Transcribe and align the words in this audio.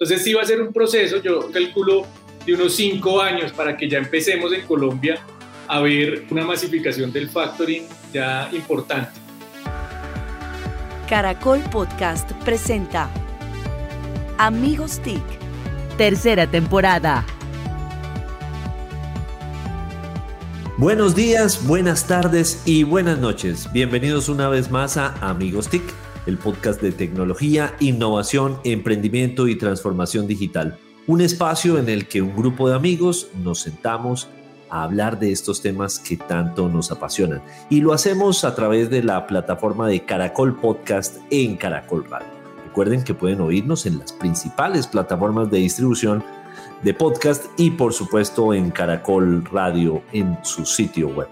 Entonces 0.00 0.22
sí 0.22 0.32
va 0.32 0.42
a 0.42 0.44
ser 0.44 0.62
un 0.62 0.72
proceso, 0.72 1.20
yo 1.20 1.50
calculo 1.50 2.06
de 2.46 2.54
unos 2.54 2.76
cinco 2.76 3.20
años 3.20 3.50
para 3.50 3.76
que 3.76 3.90
ya 3.90 3.98
empecemos 3.98 4.52
en 4.52 4.64
Colombia 4.64 5.20
a 5.66 5.80
ver 5.80 6.24
una 6.30 6.44
masificación 6.44 7.12
del 7.12 7.28
factoring 7.28 7.82
ya 8.12 8.48
importante. 8.52 9.18
Caracol 11.08 11.58
Podcast 11.72 12.30
presenta 12.44 13.10
Amigos 14.38 15.00
TIC, 15.02 15.20
tercera 15.96 16.48
temporada. 16.48 17.26
Buenos 20.76 21.16
días, 21.16 21.66
buenas 21.66 22.06
tardes 22.06 22.62
y 22.64 22.84
buenas 22.84 23.18
noches. 23.18 23.68
Bienvenidos 23.72 24.28
una 24.28 24.48
vez 24.48 24.70
más 24.70 24.96
a 24.96 25.14
Amigos 25.28 25.68
TIC, 25.68 25.82
el 26.28 26.36
podcast 26.36 26.82
de 26.82 26.92
tecnología, 26.92 27.74
innovación, 27.80 28.60
emprendimiento 28.62 29.48
y 29.48 29.56
transformación 29.56 30.26
digital. 30.26 30.78
Un 31.06 31.22
espacio 31.22 31.78
en 31.78 31.88
el 31.88 32.06
que 32.06 32.20
un 32.20 32.36
grupo 32.36 32.68
de 32.68 32.76
amigos 32.76 33.28
nos 33.42 33.60
sentamos 33.60 34.28
a 34.68 34.82
hablar 34.82 35.18
de 35.18 35.32
estos 35.32 35.62
temas 35.62 35.98
que 35.98 36.18
tanto 36.18 36.68
nos 36.68 36.92
apasionan. 36.92 37.42
Y 37.70 37.80
lo 37.80 37.94
hacemos 37.94 38.44
a 38.44 38.54
través 38.54 38.90
de 38.90 39.02
la 39.02 39.26
plataforma 39.26 39.88
de 39.88 40.04
Caracol 40.04 40.54
Podcast 40.60 41.16
en 41.30 41.56
Caracol 41.56 42.04
Radio. 42.04 42.28
Recuerden 42.66 43.04
que 43.04 43.14
pueden 43.14 43.40
oírnos 43.40 43.86
en 43.86 43.98
las 43.98 44.12
principales 44.12 44.86
plataformas 44.86 45.50
de 45.50 45.60
distribución 45.60 46.22
de 46.82 46.92
podcast 46.92 47.46
y 47.56 47.70
por 47.70 47.94
supuesto 47.94 48.52
en 48.52 48.70
Caracol 48.70 49.46
Radio 49.46 50.02
en 50.12 50.38
su 50.42 50.66
sitio 50.66 51.08
web. 51.08 51.28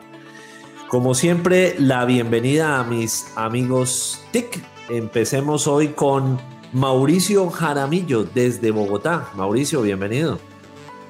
Como 0.88 1.14
siempre, 1.14 1.74
la 1.78 2.06
bienvenida 2.06 2.78
a 2.78 2.84
mis 2.84 3.26
amigos 3.36 4.24
TIC. 4.30 4.75
Empecemos 4.88 5.66
hoy 5.66 5.88
con 5.88 6.38
Mauricio 6.72 7.50
Jaramillo 7.50 8.24
desde 8.24 8.70
Bogotá. 8.70 9.30
Mauricio, 9.34 9.82
bienvenido. 9.82 10.38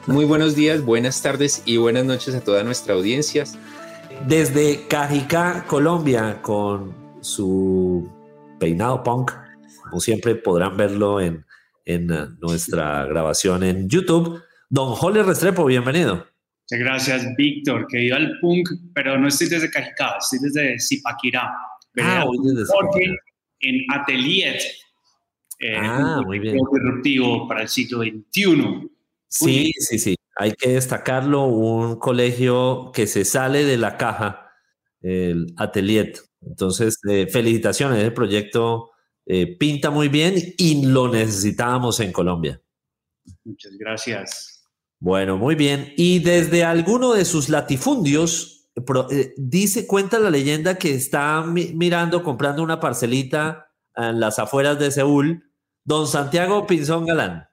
Muy 0.07 0.25
buenos 0.25 0.55
días, 0.55 0.85
buenas 0.85 1.21
tardes 1.21 1.63
y 1.67 1.77
buenas 1.77 2.05
noches 2.05 2.35
a 2.35 2.41
toda 2.43 2.63
nuestra 2.63 2.95
audiencia. 2.95 3.45
Desde 4.27 4.87
Cajicá, 4.89 5.65
Colombia, 5.67 6.41
con 6.43 6.95
su 7.21 8.09
peinado 8.59 9.03
punk, 9.03 9.33
como 9.85 10.01
siempre 10.01 10.35
podrán 10.37 10.77
verlo 10.77 11.21
en 11.21 11.45
en 11.87 12.13
eh, 12.13 12.27
nuestra 12.41 13.07
grabación 13.07 13.63
en 13.63 13.89
YouTube. 13.89 14.43
Don 14.69 14.93
Jole 14.95 15.23
Restrepo, 15.23 15.65
bienvenido. 15.65 16.27
Muchas 16.69 16.85
gracias, 16.85 17.27
Víctor, 17.37 17.87
que 17.87 18.05
iba 18.05 18.17
al 18.17 18.39
punk, 18.41 18.69
pero 18.93 19.17
no 19.17 19.29
estoy 19.29 19.49
desde 19.49 19.71
Cajicá, 19.71 20.17
estoy 20.19 20.41
desde 20.43 20.79
Zipaquirá. 20.81 21.55
Ah, 21.99 22.25
desde 22.43 22.65
en 23.61 23.85
Atelier. 23.93 24.59
Eh, 25.59 25.77
ah, 25.77 26.21
muy 26.25 26.39
bien. 26.39 26.57
disruptivo 26.57 27.49
para 27.49 27.63
el 27.63 27.69
siglo 27.69 28.03
XXI. 28.03 28.91
Sí, 29.29 29.73
sí, 29.79 29.99
sí. 29.99 30.17
Hay 30.37 30.53
que 30.53 30.71
destacarlo, 30.71 31.45
un 31.45 31.97
colegio 31.97 32.91
que 32.93 33.07
se 33.07 33.25
sale 33.25 33.65
de 33.65 33.79
la 33.79 33.97
caja, 33.97 34.51
el 35.01 35.47
Atelier. 35.57 36.13
Entonces, 36.43 36.99
eh, 37.09 37.27
felicitaciones, 37.27 38.03
el 38.05 38.13
proyecto 38.13 38.91
eh, 39.25 39.57
pinta 39.57 39.91
muy 39.91 40.09
bien 40.09 40.35
y 40.57 40.87
lo 40.87 41.09
necesitábamos 41.09 42.01
en 42.01 42.13
Colombia. 42.13 42.61
Muchas 43.45 43.73
gracias. 43.79 44.65
Bueno, 45.01 45.37
muy 45.37 45.55
bien. 45.55 45.93
Y 45.97 46.21
desde 46.21 46.65
alguno 46.65 47.13
de 47.13 47.25
sus 47.25 47.49
latifundios, 47.49 48.56
eh, 49.11 49.35
dice, 49.39 49.87
cuenta 49.87 50.19
la 50.19 50.31
leyenda 50.31 50.77
que 50.77 50.95
está 50.95 51.43
mirando, 51.43 52.23
comprando 52.23 52.63
una 52.63 52.79
parcelita 52.79 53.69
en 53.95 54.21
las 54.21 54.39
afueras 54.39 54.79
de 54.79 54.91
Seúl, 54.91 55.51
don 55.85 56.07
Santiago 56.07 56.67
Pinzón 56.67 57.07
Galán. 57.07 57.49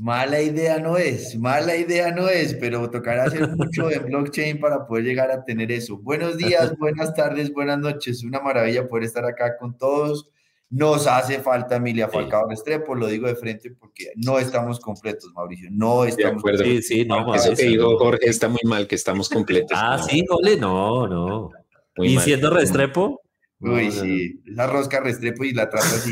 Mala 0.00 0.40
idea 0.40 0.80
no 0.80 0.96
es, 0.96 1.38
mala 1.38 1.76
idea 1.76 2.10
no 2.10 2.28
es, 2.28 2.54
pero 2.54 2.90
tocará 2.90 3.24
hacer 3.24 3.48
mucho 3.56 3.86
de 3.86 4.00
blockchain 4.00 4.58
para 4.58 4.84
poder 4.88 5.04
llegar 5.04 5.30
a 5.30 5.44
tener 5.44 5.70
eso. 5.70 5.96
Buenos 5.98 6.36
días, 6.36 6.74
buenas 6.78 7.14
tardes, 7.14 7.52
buenas 7.52 7.78
noches. 7.78 8.24
Una 8.24 8.40
maravilla 8.40 8.88
poder 8.88 9.04
estar 9.04 9.24
acá 9.24 9.56
con 9.56 9.78
todos. 9.78 10.28
Nos 10.74 11.06
hace 11.06 11.38
falta 11.38 11.76
Emilia 11.76 12.08
Falcao 12.08 12.48
Restrepo, 12.48 12.96
lo 12.96 13.06
digo 13.06 13.28
de 13.28 13.36
frente 13.36 13.70
porque 13.70 14.10
no 14.16 14.40
estamos 14.40 14.80
completos, 14.80 15.30
Mauricio. 15.32 15.68
No 15.70 16.04
estamos 16.04 16.42
completos. 16.42 16.66
Sí, 16.66 16.82
sí, 16.82 17.04
no, 17.04 17.32
Eso 17.32 17.54
que 17.54 17.66
digo, 17.66 17.96
Jorge, 17.96 18.28
está 18.28 18.48
muy 18.48 18.62
mal 18.64 18.88
que 18.88 18.96
estamos 18.96 19.28
completos. 19.28 19.70
Ah, 19.80 20.04
sí, 20.04 20.24
Jole, 20.28 20.56
no, 20.56 21.06
no. 21.06 21.50
¿Y 21.98 22.18
siendo 22.18 22.50
Restrepo? 22.50 23.22
Uy, 23.60 23.92
sí, 23.92 24.40
la 24.46 24.66
rosca 24.66 24.98
Restrepo 24.98 25.44
y 25.44 25.52
la 25.52 25.70
trata 25.70 25.86
así. 25.86 26.10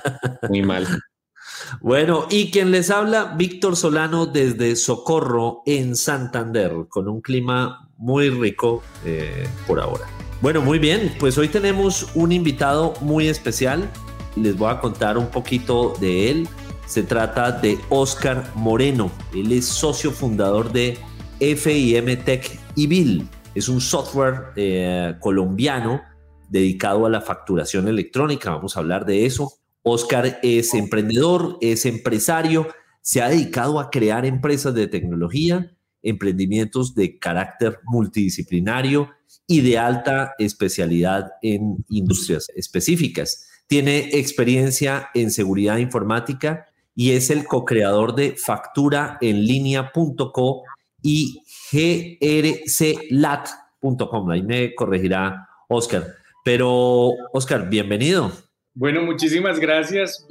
muy 0.50 0.60
mal. 0.60 0.86
Bueno, 1.80 2.26
y 2.28 2.50
quien 2.50 2.72
les 2.72 2.90
habla, 2.90 3.34
Víctor 3.38 3.74
Solano 3.74 4.26
desde 4.26 4.76
Socorro, 4.76 5.62
en 5.64 5.96
Santander, 5.96 6.72
con 6.90 7.08
un 7.08 7.22
clima 7.22 7.88
muy 7.96 8.28
rico 8.28 8.82
eh, 9.06 9.48
por 9.66 9.80
ahora. 9.80 10.04
Bueno, 10.44 10.60
muy 10.60 10.78
bien, 10.78 11.10
pues 11.18 11.38
hoy 11.38 11.48
tenemos 11.48 12.10
un 12.14 12.30
invitado 12.30 12.92
muy 13.00 13.28
especial. 13.28 13.90
Les 14.36 14.54
voy 14.54 14.70
a 14.70 14.78
contar 14.78 15.16
un 15.16 15.28
poquito 15.28 15.94
de 16.02 16.30
él. 16.30 16.48
Se 16.84 17.02
trata 17.02 17.50
de 17.50 17.78
Oscar 17.88 18.52
Moreno. 18.54 19.10
Él 19.34 19.52
es 19.52 19.64
socio 19.64 20.10
fundador 20.10 20.70
de 20.70 20.98
FIM 21.40 22.22
Tech 22.26 22.60
y 22.74 22.86
Bill. 22.86 23.26
Es 23.54 23.70
un 23.70 23.80
software 23.80 24.52
eh, 24.56 25.14
colombiano 25.18 26.02
dedicado 26.50 27.06
a 27.06 27.08
la 27.08 27.22
facturación 27.22 27.88
electrónica. 27.88 28.50
Vamos 28.50 28.76
a 28.76 28.80
hablar 28.80 29.06
de 29.06 29.24
eso. 29.24 29.50
Oscar 29.82 30.40
es 30.42 30.74
emprendedor, 30.74 31.56
es 31.62 31.86
empresario, 31.86 32.68
se 33.00 33.22
ha 33.22 33.30
dedicado 33.30 33.80
a 33.80 33.88
crear 33.88 34.26
empresas 34.26 34.74
de 34.74 34.88
tecnología, 34.88 35.74
emprendimientos 36.02 36.94
de 36.94 37.18
carácter 37.18 37.78
multidisciplinario 37.84 39.08
y 39.46 39.60
de 39.60 39.78
alta 39.78 40.34
especialidad 40.38 41.32
en 41.42 41.84
industrias 41.88 42.48
específicas. 42.56 43.46
Tiene 43.66 44.10
experiencia 44.12 45.08
en 45.14 45.30
seguridad 45.30 45.76
informática 45.78 46.66
y 46.94 47.12
es 47.12 47.30
el 47.30 47.46
co-creador 47.46 48.14
de 48.14 48.36
facturaenlinea.co 48.36 50.62
y 51.02 51.42
grclat.com. 53.10 54.30
Ahí 54.30 54.42
me 54.42 54.74
corregirá 54.74 55.48
Oscar. 55.68 56.06
Pero, 56.44 57.10
Oscar, 57.32 57.68
bienvenido. 57.68 58.32
Bueno, 58.76 59.02
muchísimas 59.02 59.60
gracias 59.60 60.26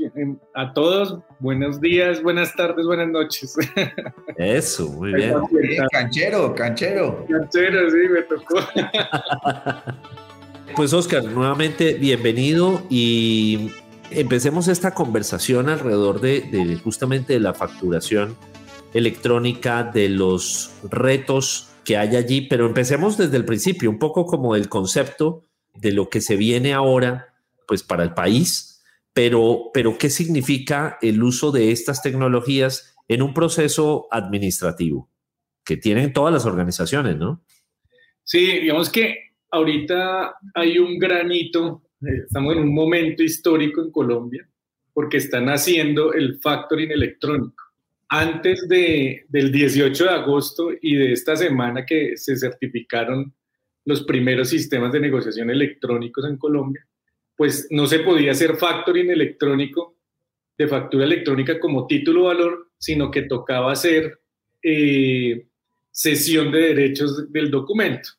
a 0.53 0.73
todos. 0.73 1.19
Buenos 1.39 1.79
días, 1.79 2.21
buenas 2.21 2.53
tardes, 2.53 2.85
buenas 2.85 3.07
noches. 3.07 3.55
Eso, 4.37 4.89
muy 4.89 5.13
bien. 5.13 5.33
canchero, 5.89 6.53
canchero. 6.53 7.25
Canchero, 7.29 7.89
sí, 7.89 7.97
me 8.09 8.21
tocó. 8.23 8.55
Pues 10.75 10.91
Oscar, 10.91 11.23
nuevamente 11.25 11.93
bienvenido 11.93 12.81
y 12.89 13.71
empecemos 14.09 14.67
esta 14.67 14.95
conversación 14.95 15.69
alrededor 15.69 16.19
de, 16.19 16.41
de 16.41 16.77
justamente 16.77 17.33
de 17.33 17.39
la 17.39 17.53
facturación 17.53 18.35
electrónica, 18.91 19.83
de 19.83 20.09
los 20.09 20.73
retos 20.89 21.69
que 21.85 21.97
hay 21.97 22.15
allí, 22.15 22.47
pero 22.47 22.65
empecemos 22.65 23.17
desde 23.17 23.37
el 23.37 23.45
principio, 23.45 23.91
un 23.91 23.99
poco 23.99 24.25
como 24.25 24.55
el 24.55 24.67
concepto 24.67 25.45
de 25.75 25.91
lo 25.91 26.09
que 26.09 26.21
se 26.21 26.37
viene 26.37 26.73
ahora 26.73 27.32
pues 27.67 27.83
para 27.83 28.03
el 28.03 28.13
país, 28.13 28.83
pero, 29.13 29.69
pero 29.73 29.97
¿qué 29.97 30.09
significa 30.09 30.97
el 31.01 31.21
uso 31.21 31.51
de 31.51 31.71
estas 31.71 32.01
tecnologías 32.01 32.95
en 33.07 33.21
un 33.21 33.33
proceso 33.33 34.07
administrativo 34.11 35.09
que 35.63 35.77
tienen 35.77 36.13
todas 36.13 36.33
las 36.33 36.45
organizaciones, 36.45 37.17
¿no? 37.17 37.43
Sí, 38.23 38.59
digamos 38.59 38.89
que 38.89 39.33
ahorita 39.51 40.35
hay 40.53 40.77
un 40.79 40.97
granito, 40.97 41.83
estamos 42.01 42.55
en 42.55 42.63
un 42.63 42.73
momento 42.73 43.23
histórico 43.23 43.81
en 43.81 43.91
Colombia, 43.91 44.47
porque 44.93 45.17
están 45.17 45.47
haciendo 45.49 46.13
el 46.13 46.39
factoring 46.39 46.91
electrónico. 46.91 47.63
Antes 48.09 48.67
de, 48.67 49.25
del 49.27 49.51
18 49.51 50.03
de 50.03 50.09
agosto 50.09 50.69
y 50.81 50.95
de 50.95 51.13
esta 51.13 51.35
semana 51.35 51.85
que 51.85 52.15
se 52.15 52.37
certificaron 52.37 53.33
los 53.85 54.03
primeros 54.03 54.49
sistemas 54.49 54.91
de 54.91 54.99
negociación 54.99 55.49
electrónicos 55.49 56.25
en 56.25 56.37
Colombia, 56.37 56.85
pues 57.35 57.67
no 57.71 57.87
se 57.87 57.99
podía 57.99 58.31
hacer 58.31 58.55
factoring 58.55 59.11
electrónico 59.11 59.95
de 60.57 60.67
factura 60.67 61.05
electrónica 61.05 61.59
como 61.59 61.87
título 61.87 62.25
valor, 62.25 62.71
sino 62.77 63.09
que 63.09 63.23
tocaba 63.23 63.71
hacer 63.71 64.19
eh, 64.61 65.45
cesión 65.91 66.51
de 66.51 66.59
derechos 66.59 67.31
del 67.31 67.49
documento. 67.49 68.09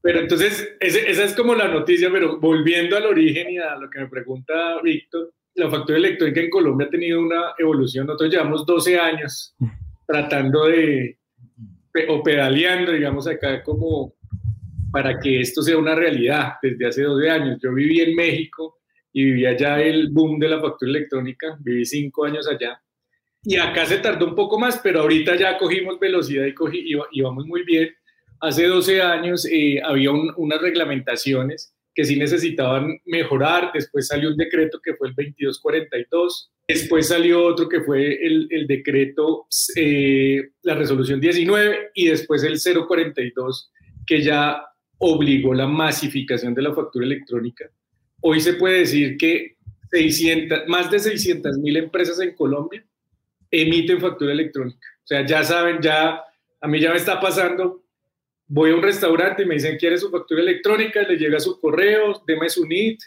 Pero 0.00 0.20
entonces, 0.20 0.76
esa 0.80 1.24
es 1.24 1.34
como 1.34 1.54
la 1.54 1.68
noticia, 1.68 2.10
pero 2.10 2.38
volviendo 2.38 2.96
al 2.96 3.06
origen 3.06 3.50
y 3.50 3.58
a 3.58 3.76
lo 3.76 3.90
que 3.90 4.00
me 4.00 4.08
pregunta 4.08 4.80
Víctor, 4.82 5.32
la 5.54 5.68
factura 5.68 5.98
electrónica 5.98 6.40
en 6.40 6.50
Colombia 6.50 6.86
ha 6.86 6.90
tenido 6.90 7.20
una 7.20 7.52
evolución. 7.58 8.06
Nosotros 8.06 8.30
llevamos 8.30 8.64
12 8.64 8.98
años 8.98 9.54
tratando 10.06 10.66
de, 10.66 11.18
o 12.08 12.22
pedaleando, 12.22 12.92
digamos, 12.92 13.26
acá 13.26 13.62
como 13.62 14.14
para 14.98 15.20
que 15.20 15.40
esto 15.40 15.62
sea 15.62 15.78
una 15.78 15.94
realidad 15.94 16.54
desde 16.60 16.84
hace 16.84 17.02
12 17.04 17.30
años. 17.30 17.60
Yo 17.62 17.72
viví 17.72 18.00
en 18.00 18.16
México 18.16 18.78
y 19.12 19.26
vivía 19.26 19.56
ya 19.56 19.80
el 19.80 20.08
boom 20.08 20.40
de 20.40 20.48
la 20.48 20.60
factura 20.60 20.90
electrónica, 20.90 21.56
viví 21.60 21.84
cinco 21.84 22.24
años 22.24 22.48
allá. 22.48 22.82
Y 23.44 23.54
acá 23.58 23.86
se 23.86 23.98
tardó 23.98 24.26
un 24.26 24.34
poco 24.34 24.58
más, 24.58 24.80
pero 24.82 25.02
ahorita 25.02 25.36
ya 25.36 25.56
cogimos 25.56 26.00
velocidad 26.00 26.46
y, 26.46 26.52
cogí, 26.52 26.82
y, 27.12 27.22
vamos 27.22 27.46
muy 27.46 27.62
bien. 27.62 27.90
Hace 28.40 28.66
12 28.66 29.00
años 29.00 29.46
eh, 29.48 29.80
había 29.84 30.10
unas 30.10 30.60
reglamentaciones 30.60 31.72
que 31.94 32.02
sí 32.02 32.18
necesitaban 32.18 32.98
mejorar. 33.04 33.70
Después 33.72 34.08
salió 34.08 34.30
un 34.30 34.36
decreto 34.36 34.80
que 34.82 34.94
fue 34.94 35.10
el 35.10 35.14
2242. 35.14 36.50
Después 36.66 37.06
salió 37.06 37.44
otro 37.44 37.68
que 37.68 37.82
fue 37.82 38.14
el, 38.26 38.48
el 38.50 38.66
decreto, 38.66 39.46
eh, 39.76 40.42
la 40.62 40.74
resolución 40.74 41.20
19 41.20 41.90
y 41.94 42.08
después 42.08 42.42
el 42.42 42.58
042 42.58 43.70
que 44.08 44.22
ya 44.22 44.64
obligó 44.98 45.54
la 45.54 45.66
masificación 45.66 46.54
de 46.54 46.62
la 46.62 46.74
factura 46.74 47.06
electrónica. 47.06 47.70
Hoy 48.20 48.40
se 48.40 48.54
puede 48.54 48.80
decir 48.80 49.16
que 49.16 49.56
600, 49.90 50.68
más 50.68 50.90
de 50.90 50.98
600 50.98 51.58
mil 51.58 51.76
empresas 51.76 52.20
en 52.20 52.34
Colombia 52.34 52.84
emiten 53.50 54.00
factura 54.00 54.32
electrónica. 54.32 54.86
O 55.04 55.06
sea, 55.06 55.24
ya 55.24 55.42
saben, 55.42 55.80
ya 55.80 56.22
a 56.60 56.68
mí 56.68 56.80
ya 56.80 56.90
me 56.90 56.96
está 56.96 57.20
pasando, 57.20 57.84
voy 58.46 58.70
a 58.70 58.74
un 58.74 58.82
restaurante 58.82 59.42
y 59.42 59.46
me 59.46 59.54
dicen, 59.54 59.78
¿quiere 59.78 59.96
su 59.96 60.10
factura 60.10 60.40
electrónica? 60.40 61.02
Le 61.02 61.16
llega 61.16 61.38
su 61.38 61.60
correo, 61.60 62.22
deme 62.26 62.48
su 62.48 62.66
NIT 62.66 63.00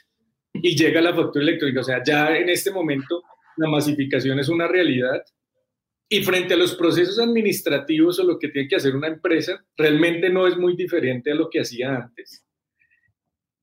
y 0.54 0.76
llega 0.76 1.02
la 1.02 1.14
factura 1.14 1.44
electrónica. 1.44 1.82
O 1.82 1.84
sea, 1.84 2.02
ya 2.04 2.36
en 2.36 2.50
este 2.50 2.72
momento 2.72 3.24
la 3.58 3.70
masificación 3.70 4.40
es 4.40 4.50
una 4.50 4.68
realidad. 4.68 5.24
Y 6.14 6.26
frente 6.26 6.56
a 6.56 6.58
los 6.58 6.76
procesos 6.76 7.18
administrativos 7.20 8.20
o 8.20 8.26
lo 8.26 8.38
que 8.38 8.50
tiene 8.50 8.68
que 8.68 8.76
hacer 8.76 8.98
una 8.98 9.08
empresa, 9.08 9.64
realmente 9.78 10.30
no 10.30 10.46
es 10.46 10.58
muy 10.58 10.76
diferente 10.76 11.32
a 11.32 11.36
lo 11.36 11.50
que 11.50 11.62
hacía 11.62 11.96
antes. 11.96 12.46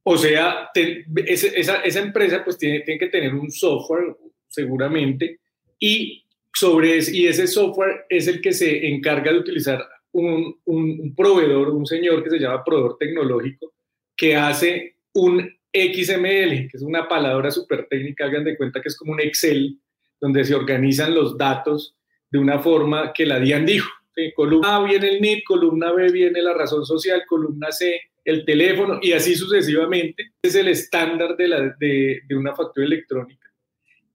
O 0.03 0.17
sea, 0.17 0.71
esa, 0.75 1.83
esa, 1.83 2.01
empresa 2.01 2.43
pues 2.43 2.57
tiene, 2.57 2.81
tiene, 2.81 2.99
que 2.99 3.09
tener 3.09 3.35
un 3.35 3.51
software 3.51 4.17
seguramente 4.47 5.41
y, 5.79 6.25
sobre 6.51 6.97
ese, 6.97 7.15
y 7.15 7.27
ese 7.27 7.47
software 7.47 8.07
es 8.09 8.27
el 8.29 8.41
que 8.41 8.53
se 8.53 8.89
encarga 8.89 9.31
de 9.31 9.41
utilizar 9.41 9.87
un, 10.13 10.59
un, 10.65 11.15
proveedor, 11.15 11.69
un 11.69 11.85
señor 11.85 12.25
que 12.25 12.31
se 12.31 12.39
llama 12.39 12.65
proveedor 12.65 12.97
tecnológico, 12.97 13.75
que 14.17 14.37
hace 14.37 14.97
un 15.13 15.41
XML, 15.71 16.67
que 16.71 16.79
es 16.79 16.83
una 16.83 17.07
palabra 17.07 17.51
súper 17.51 17.87
técnica, 17.91 18.25
hagan 18.25 18.45
de 18.45 18.57
cuenta 18.57 18.81
que 18.81 18.89
es 18.89 18.97
como 18.97 19.13
un 19.13 19.21
Excel, 19.21 19.79
donde 20.19 20.45
se 20.45 20.55
organizan 20.55 21.15
los 21.15 21.37
datos 21.37 21.98
de 22.31 22.39
una 22.39 22.59
forma 22.59 23.13
que 23.13 23.27
la 23.27 23.39
DIAN 23.41 23.67
dijo. 23.67 23.91
Columna 24.35 24.77
A 24.77 24.85
viene 24.85 25.11
el 25.11 25.21
NIT, 25.21 25.45
columna 25.45 25.93
B 25.93 26.11
viene 26.11 26.43
la 26.43 26.53
razón 26.53 26.85
social, 26.85 27.23
columna 27.27 27.71
C 27.71 28.01
el 28.25 28.45
teléfono 28.45 28.99
y 29.01 29.13
así 29.13 29.35
sucesivamente. 29.35 30.33
Es 30.43 30.55
el 30.55 30.69
estándar 30.69 31.37
de, 31.37 31.49
la, 31.49 31.75
de, 31.79 32.21
de 32.27 32.37
una 32.37 32.55
factura 32.55 32.87
electrónica. 32.87 33.49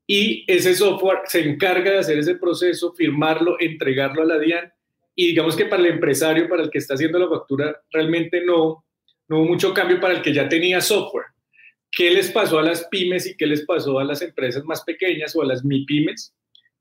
Y 0.06 0.44
ese 0.48 0.76
software 0.76 1.20
se 1.26 1.42
encarga 1.42 1.92
de 1.92 2.00
hacer 2.00 2.20
ese 2.20 2.36
proceso, 2.36 2.94
firmarlo, 2.94 3.56
entregarlo 3.60 4.22
a 4.22 4.26
la 4.26 4.38
DIAN. 4.38 4.72
Y 5.16 5.28
digamos 5.28 5.56
que 5.56 5.66
para 5.66 5.82
el 5.82 5.94
empresario, 5.94 6.50
para 6.50 6.64
el 6.64 6.70
que 6.70 6.80
está 6.80 6.96
haciendo 6.96 7.18
la 7.18 7.30
factura, 7.30 7.82
realmente 7.92 8.44
no, 8.46 8.86
no 9.30 9.38
hubo 9.38 9.46
mucho 9.46 9.74
cambio 9.74 10.00
para 10.00 10.16
el 10.16 10.22
que 10.22 10.34
ya 10.34 10.50
tenía 10.50 10.82
software. 10.82 11.28
¿Qué 11.90 12.12
les 12.12 12.32
pasó 12.32 12.60
a 12.60 12.64
las 12.64 12.88
pymes 12.88 13.28
y 13.28 13.38
qué 13.38 13.46
les 13.46 13.66
pasó 13.66 14.00
a 14.00 14.04
las 14.04 14.22
empresas 14.22 14.64
más 14.66 14.84
pequeñas 14.84 15.36
o 15.36 15.42
a 15.42 15.46
las 15.46 15.64
MIPYMES 15.64 16.34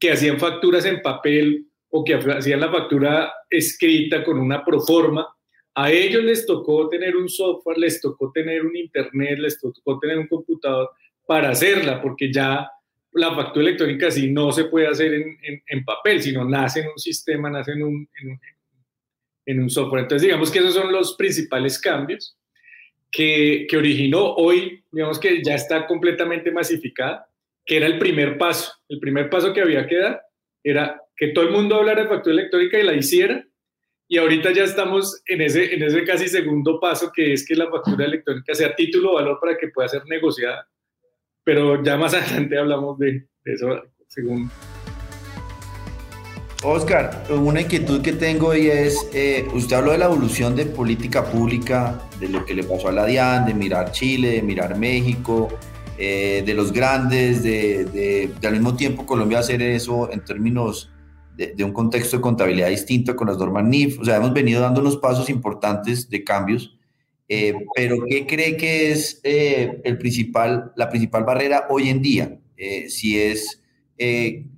que 0.02 0.10
hacían 0.10 0.36
facturas 0.36 0.84
en 0.84 1.00
papel 1.00 1.64
o 1.88 2.02
que 2.02 2.14
hacían 2.14 2.58
la 2.58 2.72
factura 2.72 3.32
escrita 3.48 4.24
con 4.24 4.36
una 4.36 4.64
proforma? 4.64 5.28
A 5.76 5.92
ellos 5.92 6.24
les 6.24 6.44
tocó 6.44 6.88
tener 6.88 7.16
un 7.16 7.28
software, 7.28 7.78
les 7.78 8.00
tocó 8.00 8.32
tener 8.32 8.66
un 8.66 8.74
internet, 8.74 9.38
les 9.38 9.60
tocó 9.60 10.00
tener 10.00 10.18
un 10.18 10.26
computador 10.26 10.90
para 11.24 11.50
hacerla, 11.50 12.02
porque 12.02 12.32
ya 12.32 12.68
la 13.12 13.32
factura 13.36 13.64
electrónica 13.64 14.10
sí 14.10 14.28
no 14.28 14.50
se 14.50 14.64
puede 14.64 14.88
hacer 14.88 15.14
en, 15.14 15.62
en, 15.64 15.84
papel, 15.84 16.20
sino 16.20 16.44
nace 16.44 16.80
en 16.80 16.88
un 16.88 16.98
sistema, 16.98 17.48
nace 17.48 17.70
en 17.70 17.84
un, 17.84 18.08
en 19.46 19.62
un, 19.62 19.70
software. 19.70 20.02
Entonces, 20.02 20.26
digamos 20.26 20.50
que 20.50 20.58
esos 20.58 20.74
son 20.74 20.90
los 20.90 21.14
principales 21.14 21.78
cambios 21.78 22.36
que, 23.08 23.68
que 23.70 23.76
originó 23.76 24.34
hoy, 24.34 24.82
digamos 24.90 25.20
que 25.20 25.44
ya 25.44 25.54
está 25.54 25.86
completamente 25.86 26.50
masificada, 26.50 27.28
que 27.64 27.76
era 27.76 27.86
el 27.86 27.98
primer 27.98 28.38
paso. 28.38 28.72
El 28.88 28.98
primer 29.00 29.30
paso 29.30 29.52
que 29.52 29.60
había 29.60 29.86
que 29.86 29.98
dar 29.98 30.22
era 30.62 31.00
que 31.16 31.28
todo 31.28 31.44
el 31.44 31.52
mundo 31.52 31.76
hablara 31.76 32.02
de 32.02 32.08
factura 32.08 32.34
electrónica 32.34 32.78
y 32.78 32.82
la 32.82 32.94
hiciera, 32.94 33.46
y 34.08 34.18
ahorita 34.18 34.52
ya 34.52 34.64
estamos 34.64 35.22
en 35.26 35.40
ese, 35.40 35.74
en 35.74 35.82
ese 35.82 36.04
casi 36.04 36.28
segundo 36.28 36.78
paso, 36.78 37.10
que 37.14 37.32
es 37.32 37.46
que 37.46 37.54
la 37.54 37.70
factura 37.70 38.04
electrónica 38.04 38.54
sea 38.54 38.74
título 38.74 39.12
o 39.12 39.14
valor 39.14 39.38
para 39.40 39.56
que 39.56 39.68
pueda 39.68 39.88
ser 39.88 40.04
negociada. 40.06 40.68
Pero 41.44 41.82
ya 41.82 41.96
más 41.96 42.14
adelante 42.14 42.58
hablamos 42.58 42.98
de, 42.98 43.26
eso, 43.44 43.82
según 44.08 44.50
Oscar, 46.64 47.24
una 47.30 47.60
inquietud 47.60 48.02
que 48.02 48.12
tengo 48.12 48.48
hoy 48.48 48.68
es, 48.68 49.08
eh, 49.12 49.48
usted 49.52 49.76
habló 49.76 49.92
de 49.92 49.98
la 49.98 50.04
evolución 50.04 50.54
de 50.54 50.66
política 50.66 51.24
pública, 51.24 52.00
de 52.20 52.28
lo 52.28 52.44
que 52.44 52.54
le 52.54 52.62
pasó 52.62 52.88
a 52.88 52.92
la 52.92 53.04
DIAN, 53.04 53.46
de 53.46 53.54
mirar 53.54 53.90
Chile, 53.90 54.30
de 54.30 54.42
mirar 54.42 54.78
México, 54.78 55.48
eh, 56.04 56.42
de 56.44 56.54
los 56.54 56.72
grandes, 56.72 57.44
de, 57.44 57.84
de, 57.84 58.48
al 58.48 58.54
mismo 58.54 58.74
tiempo 58.74 59.06
Colombia 59.06 59.38
hacer 59.38 59.62
eso 59.62 60.10
en 60.10 60.24
términos 60.24 60.90
de, 61.36 61.54
un 61.62 61.72
contexto 61.72 62.16
de 62.16 62.22
contabilidad 62.22 62.70
distinto 62.70 63.14
con 63.14 63.28
las 63.28 63.38
normas 63.38 63.62
NIF. 63.62 64.00
O 64.00 64.04
sea, 64.04 64.16
hemos 64.16 64.32
venido 64.32 64.60
dando 64.60 64.80
unos 64.80 64.96
pasos 64.96 65.30
importantes 65.30 66.10
de 66.10 66.24
cambios, 66.24 66.76
eh, 67.28 67.54
pero 67.76 68.04
¿qué 68.08 68.26
cree 68.26 68.56
que 68.56 68.90
es 68.90 69.20
eh, 69.22 69.80
el 69.84 69.96
principal, 69.96 70.72
la 70.74 70.90
principal 70.90 71.22
barrera 71.22 71.68
hoy 71.70 71.88
en 71.88 72.02
día? 72.02 72.36
Si 72.88 73.20
es 73.20 73.62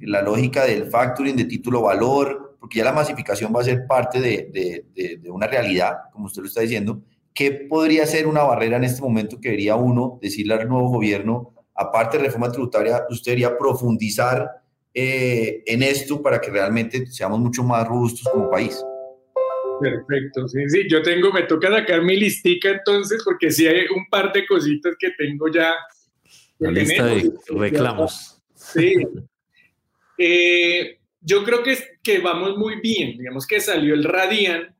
la 0.00 0.22
lógica 0.22 0.64
del 0.64 0.86
factoring 0.86 1.36
de 1.36 1.44
título 1.44 1.82
valor, 1.82 2.56
porque 2.58 2.78
ya 2.78 2.86
la 2.86 2.92
masificación 2.94 3.52
va 3.54 3.60
a 3.60 3.64
ser 3.64 3.86
parte 3.86 4.18
de, 4.18 4.82
de, 4.94 5.30
una 5.30 5.46
realidad, 5.46 5.94
como 6.10 6.24
usted 6.24 6.40
lo 6.40 6.48
está 6.48 6.62
diciendo. 6.62 7.02
¿Qué 7.34 7.50
podría 7.68 8.06
ser 8.06 8.28
una 8.28 8.44
barrera 8.44 8.76
en 8.76 8.84
este 8.84 9.02
momento 9.02 9.40
que 9.40 9.48
debería 9.48 9.74
uno 9.74 10.20
decirle 10.22 10.54
al 10.54 10.68
nuevo 10.68 10.88
gobierno, 10.88 11.52
aparte 11.74 12.16
de 12.16 12.24
reforma 12.24 12.52
tributaria, 12.52 13.04
usted 13.10 13.32
debería 13.32 13.58
profundizar 13.58 14.48
eh, 14.94 15.64
en 15.66 15.82
esto 15.82 16.22
para 16.22 16.40
que 16.40 16.50
realmente 16.50 17.06
seamos 17.06 17.40
mucho 17.40 17.64
más 17.64 17.86
robustos 17.88 18.32
como 18.32 18.48
país. 18.48 18.80
Perfecto, 19.80 20.46
sí, 20.46 20.60
sí, 20.68 20.88
yo 20.88 21.02
tengo, 21.02 21.32
me 21.32 21.42
toca 21.42 21.68
sacar 21.68 22.02
mi 22.02 22.16
listica 22.16 22.70
entonces, 22.70 23.20
porque 23.24 23.50
sí 23.50 23.66
hay 23.66 23.86
un 23.94 24.06
par 24.08 24.32
de 24.32 24.46
cositas 24.46 24.94
que 24.96 25.10
tengo 25.18 25.48
ya. 25.48 25.74
La 26.60 26.70
lista 26.70 27.04
de 27.06 27.32
reclamos. 27.48 28.40
Sí. 28.54 28.94
Eh, 30.16 30.98
yo 31.20 31.42
creo 31.42 31.64
que, 31.64 31.76
que 32.00 32.20
vamos 32.20 32.56
muy 32.56 32.80
bien, 32.80 33.18
digamos 33.18 33.46
que 33.48 33.58
salió 33.60 33.94
el 33.94 34.04
Radian, 34.04 34.73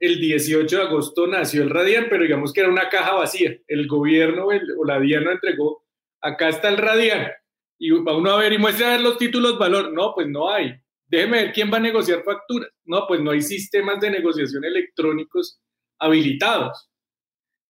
el 0.00 0.20
18 0.20 0.76
de 0.76 0.82
agosto 0.82 1.26
nació 1.26 1.62
el 1.62 1.70
Radian, 1.70 2.06
pero 2.08 2.22
digamos 2.22 2.52
que 2.52 2.60
era 2.60 2.68
una 2.68 2.88
caja 2.88 3.14
vacía, 3.14 3.56
el 3.68 3.86
gobierno 3.86 4.46
o 4.46 4.84
la 4.84 5.00
DIAN 5.00 5.24
no 5.24 5.32
entregó, 5.32 5.84
acá 6.20 6.48
está 6.48 6.68
el 6.68 6.78
Radian, 6.78 7.30
y 7.78 7.90
va 7.90 8.16
uno 8.16 8.30
a 8.30 8.38
ver 8.38 8.52
y 8.52 8.58
muestra 8.58 8.88
a 8.88 8.90
ver 8.92 9.00
los 9.00 9.18
títulos 9.18 9.58
valor. 9.58 9.92
No, 9.92 10.14
pues 10.14 10.28
no 10.28 10.50
hay. 10.50 10.74
Déjeme 11.06 11.44
ver 11.44 11.52
quién 11.52 11.72
va 11.72 11.76
a 11.76 11.80
negociar 11.80 12.22
facturas. 12.24 12.70
No, 12.84 13.06
pues 13.06 13.20
no 13.20 13.30
hay 13.30 13.42
sistemas 13.42 14.00
de 14.00 14.10
negociación 14.10 14.64
electrónicos 14.64 15.60
habilitados. 15.98 16.90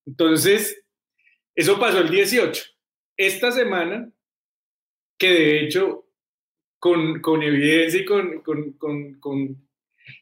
Entonces, 0.06 0.84
eso 1.54 1.78
pasó 1.78 2.00
el 2.00 2.10
18. 2.10 2.62
Esta 3.16 3.50
semana, 3.50 4.10
que 5.18 5.30
de 5.30 5.60
hecho, 5.60 6.06
con, 6.78 7.20
con 7.20 7.42
evidencia 7.42 8.00
y 8.00 8.04
con, 8.04 8.40
con, 8.42 8.72
con, 9.18 9.68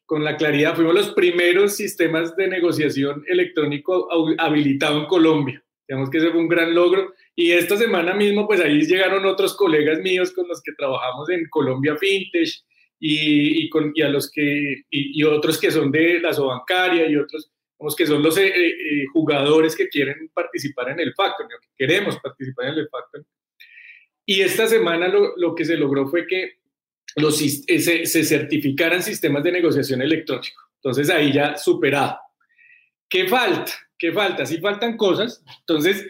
con, 0.06 0.24
la 0.24 0.36
claridad, 0.36 0.74
fuimos 0.74 0.94
los 0.94 1.10
primeros 1.12 1.76
sistemas 1.76 2.36
de 2.36 2.48
negociación 2.48 3.24
electrónico 3.26 4.08
habilitado 4.38 5.00
en 5.00 5.06
Colombia. 5.06 5.64
Digamos 5.88 6.10
que 6.10 6.18
ese 6.18 6.30
fue 6.30 6.40
un 6.40 6.48
gran 6.48 6.74
logro 6.74 7.12
y 7.34 7.52
esta 7.52 7.76
semana 7.76 8.14
mismo, 8.14 8.46
pues 8.46 8.60
ahí 8.60 8.80
llegaron 8.82 9.24
otros 9.26 9.54
colegas 9.56 9.98
míos 10.00 10.32
con 10.32 10.48
los 10.48 10.62
que 10.62 10.72
trabajamos 10.72 11.28
en 11.30 11.48
Colombia 11.48 11.96
Fintech 11.96 12.48
y, 12.98 13.68
con, 13.68 13.92
y 13.94 14.02
a 14.02 14.08
los 14.08 14.30
que, 14.30 14.84
y, 14.90 15.24
otros 15.24 15.58
que 15.58 15.70
son 15.70 15.90
de 15.90 16.20
la 16.20 16.32
Sobancaria 16.32 17.08
y 17.08 17.16
otros 17.16 17.50
que 17.96 18.06
son 18.06 18.22
los 18.22 18.38
eh, 18.38 18.46
eh, 18.46 19.06
jugadores 19.12 19.74
que 19.74 19.88
quieren 19.88 20.30
participar 20.32 20.90
en 20.90 21.00
el 21.00 21.12
Factor, 21.14 21.48
que 21.48 21.68
queremos 21.76 22.16
participar 22.20 22.68
en 22.68 22.78
el 22.78 22.88
Factor. 22.88 23.24
Y 24.24 24.40
esta 24.40 24.68
semana 24.68 25.08
lo, 25.08 25.36
lo 25.36 25.54
que 25.54 25.64
se 25.64 25.76
logró 25.76 26.06
fue 26.06 26.26
que 26.28 26.61
los, 27.16 27.40
eh, 27.40 27.78
se, 28.06 28.24
certificaran 28.24 29.02
sistemas 29.02 29.42
de 29.42 29.52
negociación 29.52 30.02
electrónico. 30.02 30.60
Entonces 30.76 31.10
ahí 31.10 31.32
ya 31.32 31.56
superado. 31.56 32.18
¿Qué 33.08 33.28
falta? 33.28 33.72
¿Qué 33.98 34.12
falta? 34.12 34.46
Sí 34.46 34.58
faltan 34.58 34.96
cosas. 34.96 35.44
Entonces, 35.60 36.06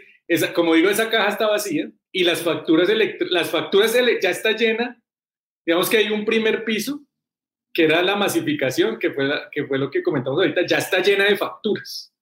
como 0.54 0.74
digo, 0.74 0.88
esa 0.88 1.10
caja 1.10 1.28
está 1.28 1.48
vacía 1.48 1.90
y 2.10 2.24
las 2.24 2.42
facturas, 2.42 2.88
las 3.30 3.50
facturas 3.50 3.94
ya 4.22 4.30
está 4.30 4.52
llena. 4.52 5.02
Digamos 5.66 5.90
que 5.90 5.98
hay 5.98 6.10
un 6.10 6.24
primer 6.24 6.64
piso, 6.64 7.02
que 7.72 7.84
era 7.84 8.02
la 8.02 8.16
masificación, 8.16 8.98
que 8.98 9.10
fue, 9.12 9.28
que 9.50 9.66
fue 9.66 9.78
lo 9.78 9.90
que 9.90 10.02
comentamos 10.02 10.40
ahorita, 10.40 10.66
ya 10.66 10.78
está 10.78 11.00
llena 11.00 11.24
de 11.24 11.36
facturas. 11.36 12.12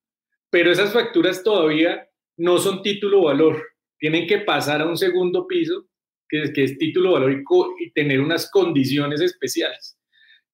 Pero 0.51 0.73
esas 0.73 0.93
facturas 0.93 1.43
todavía 1.43 2.09
no 2.37 2.59
son 2.59 2.83
título 2.83 3.25
valor. 3.25 3.63
tienen 3.99 4.27
que 4.27 4.39
pasar 4.39 4.81
a 4.81 4.87
un 4.87 4.97
segundo 4.97 5.47
piso, 5.47 5.87
que 6.31 6.53
que 6.53 6.65
es 6.65 6.79
título 6.79 7.13
valórico 7.13 7.75
y 7.79 7.91
tener 7.91 8.21
unas 8.21 8.51
condiciones 8.51 9.21
especiales. 9.21 9.99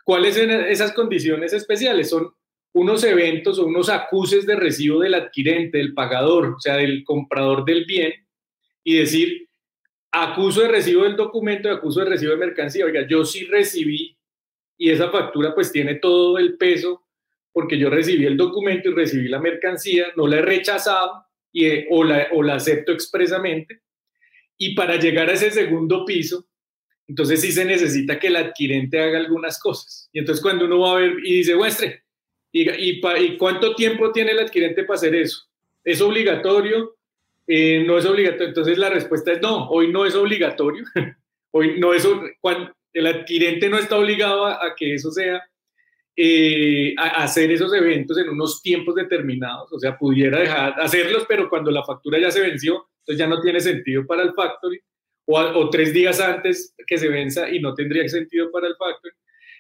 ¿Cuáles 0.04 0.36
son 0.36 0.50
esas 0.50 0.92
condiciones 0.92 1.52
especiales? 1.52 2.08
Son 2.10 2.32
unos 2.74 3.04
eventos 3.04 3.58
o 3.58 3.66
unos 3.66 3.88
acuses 3.88 4.46
de 4.46 4.54
recibo 4.54 5.00
del 5.00 5.14
adquirente, 5.14 5.78
del 5.78 5.94
pagador, 5.94 6.54
o 6.56 6.60
sea, 6.60 6.76
del 6.76 7.04
comprador 7.04 7.64
del 7.64 7.84
bien, 7.84 8.12
y 8.84 8.98
decir, 8.98 9.48
acuso 10.12 10.62
de 10.62 10.68
recibo 10.68 11.04
del 11.04 11.16
documento, 11.16 11.70
acuso 11.70 12.00
de 12.00 12.10
recibo 12.10 12.32
de 12.32 12.38
mercancía. 12.38 12.84
Oiga, 12.84 13.06
yo 13.08 13.24
sí 13.24 13.44
recibí 13.44 14.16
y 14.78 14.90
esa 14.90 15.10
factura 15.10 15.54
pues 15.54 15.72
tiene 15.72 15.96
todo 15.96 16.38
el 16.38 16.56
peso 16.56 17.06
porque 17.52 17.78
yo 17.78 17.88
recibí 17.88 18.26
el 18.26 18.36
documento 18.36 18.90
y 18.90 18.94
recibí 18.94 19.28
la 19.28 19.40
mercancía, 19.40 20.08
no 20.14 20.26
la 20.26 20.36
he 20.36 20.42
rechazado 20.42 21.24
y, 21.50 21.64
eh, 21.64 21.86
o, 21.90 22.04
la, 22.04 22.28
o 22.32 22.42
la 22.42 22.56
acepto 22.56 22.92
expresamente. 22.92 23.80
Y 24.58 24.74
para 24.74 24.96
llegar 24.96 25.28
a 25.28 25.34
ese 25.34 25.50
segundo 25.50 26.04
piso, 26.04 26.46
entonces 27.08 27.40
sí 27.40 27.52
se 27.52 27.64
necesita 27.64 28.18
que 28.18 28.28
el 28.28 28.36
adquirente 28.36 29.00
haga 29.00 29.18
algunas 29.18 29.58
cosas. 29.58 30.08
Y 30.12 30.18
entonces 30.18 30.42
cuando 30.42 30.64
uno 30.64 30.80
va 30.80 30.92
a 30.92 31.00
ver 31.00 31.14
y 31.22 31.36
dice, 31.36 31.54
muestre, 31.54 32.04
y, 32.52 33.36
cuánto 33.36 33.74
tiempo 33.74 34.12
tiene 34.12 34.32
el 34.32 34.38
adquirente 34.38 34.84
para 34.84 34.96
hacer 34.96 35.14
eso? 35.14 35.42
¿Es 35.84 36.00
obligatorio? 36.00 36.96
Eh, 37.46 37.84
no 37.86 37.98
es 37.98 38.06
obligatorio. 38.06 38.48
Entonces 38.48 38.78
la 38.78 38.88
respuesta 38.88 39.32
es 39.32 39.42
no, 39.42 39.68
hoy 39.68 39.92
no 39.92 40.06
es 40.06 40.14
obligatorio. 40.14 40.84
hoy 41.52 41.78
no 41.78 41.92
es, 41.92 42.08
cuando 42.40 42.72
el 42.92 43.06
adquirente 43.06 43.68
no 43.68 43.78
está 43.78 43.98
obligado 43.98 44.46
a, 44.46 44.54
a 44.54 44.74
que 44.74 44.94
eso 44.94 45.10
sea 45.10 45.42
eh, 46.16 46.94
hacer 46.96 47.50
esos 47.50 47.72
eventos 47.74 48.16
en 48.16 48.30
unos 48.30 48.62
tiempos 48.62 48.94
determinados, 48.94 49.70
o 49.72 49.78
sea, 49.78 49.98
pudiera 49.98 50.40
dejar 50.40 50.80
hacerlos, 50.80 51.26
pero 51.28 51.48
cuando 51.50 51.70
la 51.70 51.84
factura 51.84 52.18
ya 52.18 52.30
se 52.30 52.40
venció, 52.40 52.88
entonces 53.00 53.18
ya 53.18 53.26
no 53.26 53.40
tiene 53.42 53.60
sentido 53.60 54.06
para 54.06 54.22
el 54.22 54.32
factory, 54.32 54.80
o, 55.26 55.38
o 55.38 55.70
tres 55.70 55.92
días 55.92 56.18
antes 56.20 56.74
que 56.86 56.96
se 56.96 57.08
venza 57.08 57.50
y 57.50 57.60
no 57.60 57.74
tendría 57.74 58.08
sentido 58.08 58.50
para 58.50 58.66
el 58.68 58.76
factory. 58.76 59.14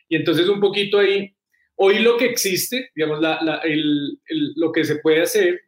Y 0.08 0.16
entonces 0.16 0.48
un 0.48 0.60
poquito 0.60 0.98
ahí, 0.98 1.34
hoy 1.76 1.98
lo 1.98 2.16
que 2.16 2.26
existe, 2.26 2.90
digamos, 2.94 3.20
la, 3.20 3.42
la, 3.42 3.56
el, 3.58 4.18
el, 4.26 4.52
lo 4.56 4.72
que 4.72 4.84
se 4.84 4.96
puede 4.96 5.22
hacer 5.22 5.60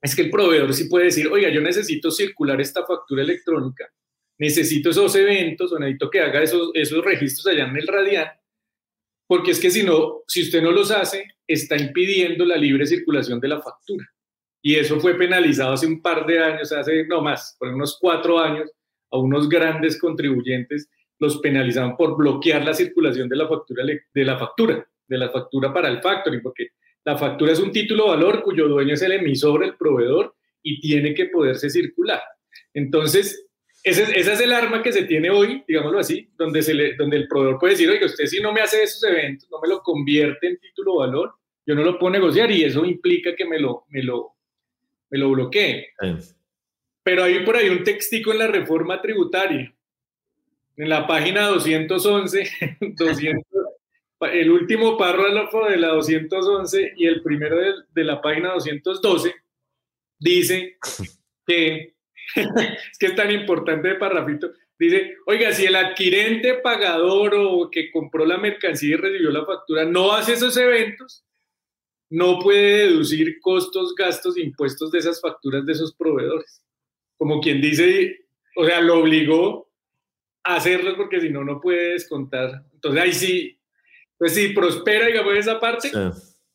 es 0.00 0.14
que 0.14 0.22
el 0.22 0.30
proveedor 0.30 0.72
sí 0.74 0.84
puede 0.84 1.06
decir, 1.06 1.26
oiga, 1.28 1.48
yo 1.48 1.60
necesito 1.60 2.10
circular 2.10 2.60
esta 2.60 2.86
factura 2.86 3.22
electrónica, 3.22 3.90
necesito 4.38 4.90
esos 4.90 5.16
eventos 5.16 5.72
o 5.72 5.78
necesito 5.78 6.10
que 6.10 6.20
haga 6.20 6.42
esos, 6.42 6.70
esos 6.74 7.04
registros 7.04 7.46
allá 7.46 7.66
en 7.66 7.76
el 7.76 7.86
radial 7.86 8.30
porque 9.34 9.50
es 9.50 9.58
que 9.58 9.72
si 9.72 9.82
no, 9.82 10.22
si 10.28 10.42
usted 10.42 10.62
no 10.62 10.70
los 10.70 10.92
hace, 10.92 11.26
está 11.44 11.76
impidiendo 11.76 12.44
la 12.44 12.56
libre 12.56 12.86
circulación 12.86 13.40
de 13.40 13.48
la 13.48 13.60
factura. 13.60 14.08
Y 14.62 14.76
eso 14.76 15.00
fue 15.00 15.14
penalizado 15.14 15.72
hace 15.72 15.88
un 15.88 16.00
par 16.00 16.24
de 16.24 16.38
años, 16.38 16.70
hace 16.70 17.04
no 17.08 17.20
más, 17.20 17.56
por 17.58 17.66
unos 17.66 17.98
cuatro 18.00 18.38
años, 18.38 18.70
a 19.10 19.18
unos 19.18 19.48
grandes 19.48 19.98
contribuyentes 19.98 20.88
los 21.18 21.38
penalizaban 21.38 21.96
por 21.96 22.16
bloquear 22.16 22.64
la 22.64 22.74
circulación 22.74 23.28
de 23.28 23.34
la 23.34 23.48
factura, 23.48 23.82
de 24.14 24.24
la 24.24 24.38
factura, 24.38 24.88
de 25.08 25.18
la 25.18 25.30
factura 25.30 25.72
para 25.72 25.88
el 25.88 26.00
factoring, 26.00 26.40
porque 26.40 26.68
la 27.04 27.18
factura 27.18 27.50
es 27.50 27.58
un 27.58 27.72
título 27.72 28.06
valor 28.06 28.40
cuyo 28.40 28.68
dueño 28.68 28.94
es 28.94 29.02
el 29.02 29.12
emisor, 29.14 29.64
el 29.64 29.74
proveedor, 29.74 30.36
y 30.62 30.80
tiene 30.80 31.12
que 31.12 31.26
poderse 31.26 31.68
circular. 31.68 32.22
Entonces, 32.72 33.43
esa 33.84 34.32
es, 34.32 34.40
el 34.40 34.52
arma 34.52 34.82
que 34.82 34.92
se 34.92 35.02
tiene 35.04 35.28
hoy, 35.28 35.62
digámoslo 35.68 35.98
así, 35.98 36.26
donde, 36.38 36.62
se 36.62 36.72
le, 36.72 36.96
donde 36.96 37.18
el 37.18 37.28
proveedor 37.28 37.58
puede 37.60 37.74
decir, 37.74 37.90
oye, 37.90 38.06
usted 38.06 38.24
si 38.24 38.40
no 38.40 38.50
me 38.50 38.62
hace 38.62 38.82
esos 38.82 39.04
eventos, 39.04 39.46
no 39.50 39.60
me 39.60 39.68
lo 39.68 39.82
convierte 39.82 40.46
en 40.48 40.58
título 40.58 40.96
valor, 40.96 41.34
yo 41.66 41.74
no 41.74 41.82
lo 41.82 41.98
puedo 41.98 42.14
negociar 42.14 42.50
y 42.50 42.64
eso 42.64 42.82
implica 42.86 43.36
que 43.36 43.44
me 43.44 43.58
lo, 43.58 43.84
me 43.90 44.02
lo, 44.02 44.32
me 45.10 45.18
lo 45.18 45.30
bloquee. 45.32 45.88
Pero 47.02 47.24
hay 47.24 47.44
por 47.44 47.56
ahí 47.56 47.68
un 47.68 47.84
textico 47.84 48.32
en 48.32 48.38
la 48.38 48.46
reforma 48.46 49.02
tributaria, 49.02 49.74
en 50.78 50.88
la 50.88 51.06
página 51.06 51.48
211, 51.48 52.50
200, 52.80 53.44
el 54.32 54.50
último 54.50 54.96
párrafo 54.96 55.66
de 55.68 55.76
la 55.76 55.88
211 55.88 56.94
y 56.96 57.06
el 57.06 57.22
primero 57.22 57.58
de, 57.58 57.74
de 57.94 58.04
la 58.04 58.22
página 58.22 58.52
212 58.54 59.34
dice 60.18 60.78
que 61.46 61.93
es 62.36 62.98
que 62.98 63.06
es 63.06 63.14
tan 63.14 63.30
importante 63.30 63.88
de 63.88 63.94
parrafito. 63.96 64.52
Dice, 64.78 65.16
oiga, 65.26 65.52
si 65.52 65.66
el 65.66 65.76
adquirente 65.76 66.54
pagador 66.54 67.34
o 67.36 67.70
que 67.70 67.90
compró 67.90 68.26
la 68.26 68.38
mercancía 68.38 68.94
y 68.94 68.96
recibió 68.96 69.30
la 69.30 69.46
factura 69.46 69.84
no 69.84 70.12
hace 70.12 70.32
esos 70.32 70.56
eventos, 70.56 71.24
no 72.10 72.38
puede 72.38 72.88
deducir 72.88 73.40
costos, 73.40 73.94
gastos, 73.94 74.36
impuestos 74.36 74.90
de 74.90 74.98
esas 74.98 75.20
facturas 75.20 75.64
de 75.64 75.72
esos 75.72 75.94
proveedores. 75.94 76.62
Como 77.16 77.40
quien 77.40 77.60
dice, 77.60 78.26
o 78.56 78.64
sea, 78.64 78.80
lo 78.80 79.00
obligó 79.00 79.70
a 80.42 80.56
hacerlo 80.56 80.96
porque 80.96 81.20
si 81.20 81.30
no, 81.30 81.44
no 81.44 81.60
puede 81.60 81.92
descontar. 81.92 82.64
Entonces 82.72 83.02
ahí 83.02 83.12
sí, 83.12 83.58
pues 84.18 84.34
sí, 84.34 84.48
prospera, 84.48 85.06
digamos, 85.06 85.36
esa 85.36 85.58
parte. 85.58 85.90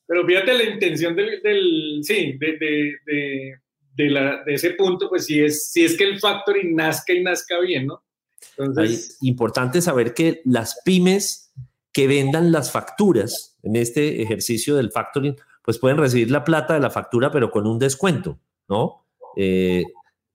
Pero 0.08 0.26
fíjate 0.26 0.54
la 0.54 0.64
intención 0.64 1.16
del, 1.16 1.42
del 1.42 2.00
sí, 2.04 2.38
de, 2.38 2.58
de, 2.58 2.96
de 3.06 3.60
de, 4.00 4.10
la, 4.10 4.44
de 4.46 4.54
ese 4.54 4.72
punto, 4.72 5.10
pues 5.10 5.26
si 5.26 5.44
es, 5.44 5.72
si 5.72 5.84
es 5.84 5.98
que 5.98 6.06
el 6.06 6.20
factoring 6.20 6.74
nazca 6.74 7.12
y 7.12 7.22
nazca 7.22 7.60
bien, 7.60 7.88
¿no? 7.88 8.02
Entonces... 8.58 9.18
importante 9.22 9.82
saber 9.82 10.14
que 10.14 10.42
las 10.46 10.80
pymes 10.86 11.52
que 11.92 12.08
vendan 12.08 12.54
las 12.54 12.72
facturas 12.72 13.58
en 13.62 13.76
este 13.76 14.22
ejercicio 14.22 14.78
del 14.78 14.92
factoring, 14.92 15.36
pues 15.62 15.80
pueden 15.80 15.98
recibir 15.98 16.32
la 16.32 16.46
plata 16.46 16.74
de 16.74 16.80
la 16.80 16.90
factura, 16.90 17.30
pero 17.30 17.52
con 17.52 17.68
un 17.68 17.78
descuento, 17.78 18.40
¿no? 18.70 19.06
Eh, 19.36 19.84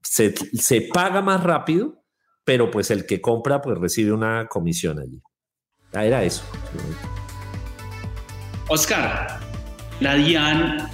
se, 0.02 0.34
se, 0.52 0.82
paga 0.82 1.22
más 1.22 1.42
rápido, 1.42 2.02
pero 2.44 2.70
pues 2.70 2.90
el 2.90 3.06
que 3.06 3.22
compra 3.22 3.62
pues 3.62 3.78
recibe 3.78 4.12
una 4.12 4.46
comisión 4.46 4.98
allí. 4.98 5.22
Ah, 5.94 6.04
era 6.04 6.22
eso. 6.22 6.44
Oscar, 8.68 9.40
la 10.00 10.14
DIAN 10.16 10.90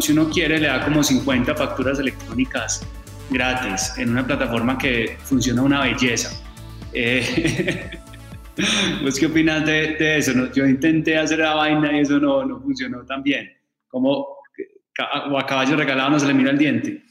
si 0.00 0.12
uno 0.12 0.28
quiere, 0.30 0.58
le 0.58 0.66
da 0.66 0.84
como 0.84 1.02
50 1.02 1.54
facturas 1.54 1.98
electrónicas 1.98 2.86
gratis 3.30 3.92
en 3.98 4.10
una 4.10 4.26
plataforma 4.26 4.78
que 4.78 5.16
funciona 5.24 5.62
una 5.62 5.82
belleza. 5.82 6.30
Eh, 6.92 7.90
¿Vos 9.02 9.18
qué 9.18 9.26
opinas 9.26 9.64
de, 9.64 9.94
de 9.94 10.18
eso? 10.18 10.32
Yo 10.52 10.66
intenté 10.66 11.16
hacer 11.16 11.38
la 11.38 11.54
vaina 11.54 11.96
y 11.96 12.00
eso 12.00 12.18
no, 12.18 12.44
no 12.44 12.60
funcionó 12.60 13.04
tan 13.06 13.22
bien. 13.22 13.50
Como 13.88 14.42
o 15.30 15.38
a 15.38 15.46
caballo 15.46 15.76
regalado 15.76 16.10
no 16.10 16.20
se 16.20 16.26
le 16.26 16.34
mira 16.34 16.50
el 16.50 16.58
diente. 16.58 17.02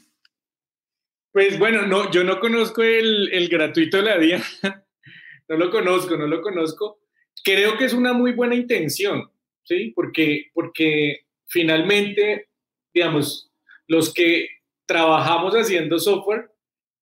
Pues 1.31 1.57
bueno, 1.57 1.83
no, 1.87 2.11
yo 2.11 2.23
no 2.23 2.39
conozco 2.39 2.83
el, 2.83 3.31
el 3.31 3.47
gratuito 3.47 3.97
de 3.97 4.03
la 4.03 4.17
DIA. 4.17 4.43
no 5.49 5.57
lo 5.57 5.71
conozco, 5.71 6.17
no 6.17 6.27
lo 6.27 6.41
conozco. 6.41 6.99
Creo 7.43 7.77
que 7.77 7.85
es 7.85 7.93
una 7.93 8.13
muy 8.13 8.33
buena 8.33 8.55
intención, 8.55 9.31
¿sí? 9.63 9.93
Porque, 9.95 10.51
porque 10.53 11.25
finalmente 11.47 12.49
digamos, 12.93 13.51
los 13.87 14.13
que 14.13 14.47
trabajamos 14.85 15.53
haciendo 15.53 15.99
software, 15.99 16.49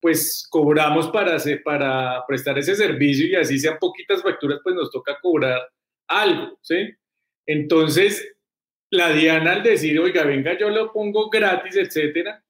pues 0.02 0.48
cobramos 0.50 1.10
para, 1.10 1.36
hacer, 1.36 1.62
para 1.64 2.24
prestar 2.28 2.58
ese 2.58 2.76
servicio 2.76 3.28
y 3.28 3.36
así 3.36 3.60
sean 3.60 3.78
poquitas 3.80 4.22
facturas, 4.22 4.60
pues 4.64 4.76
nos 4.76 4.92
toca 4.92 5.18
cobrar 5.22 5.62
algo, 6.08 6.58
¿sí? 6.62 6.94
Entonces, 7.46 8.34
la 8.92 9.12
Diana 9.12 9.54
al 9.54 9.64
decir, 9.64 10.00
oiga, 10.00 10.24
venga, 10.24 10.58
yo 10.58 10.70
lo 10.70 10.92
pongo 10.94 11.30
gratis, 11.30 11.76
etcétera, 11.76 12.44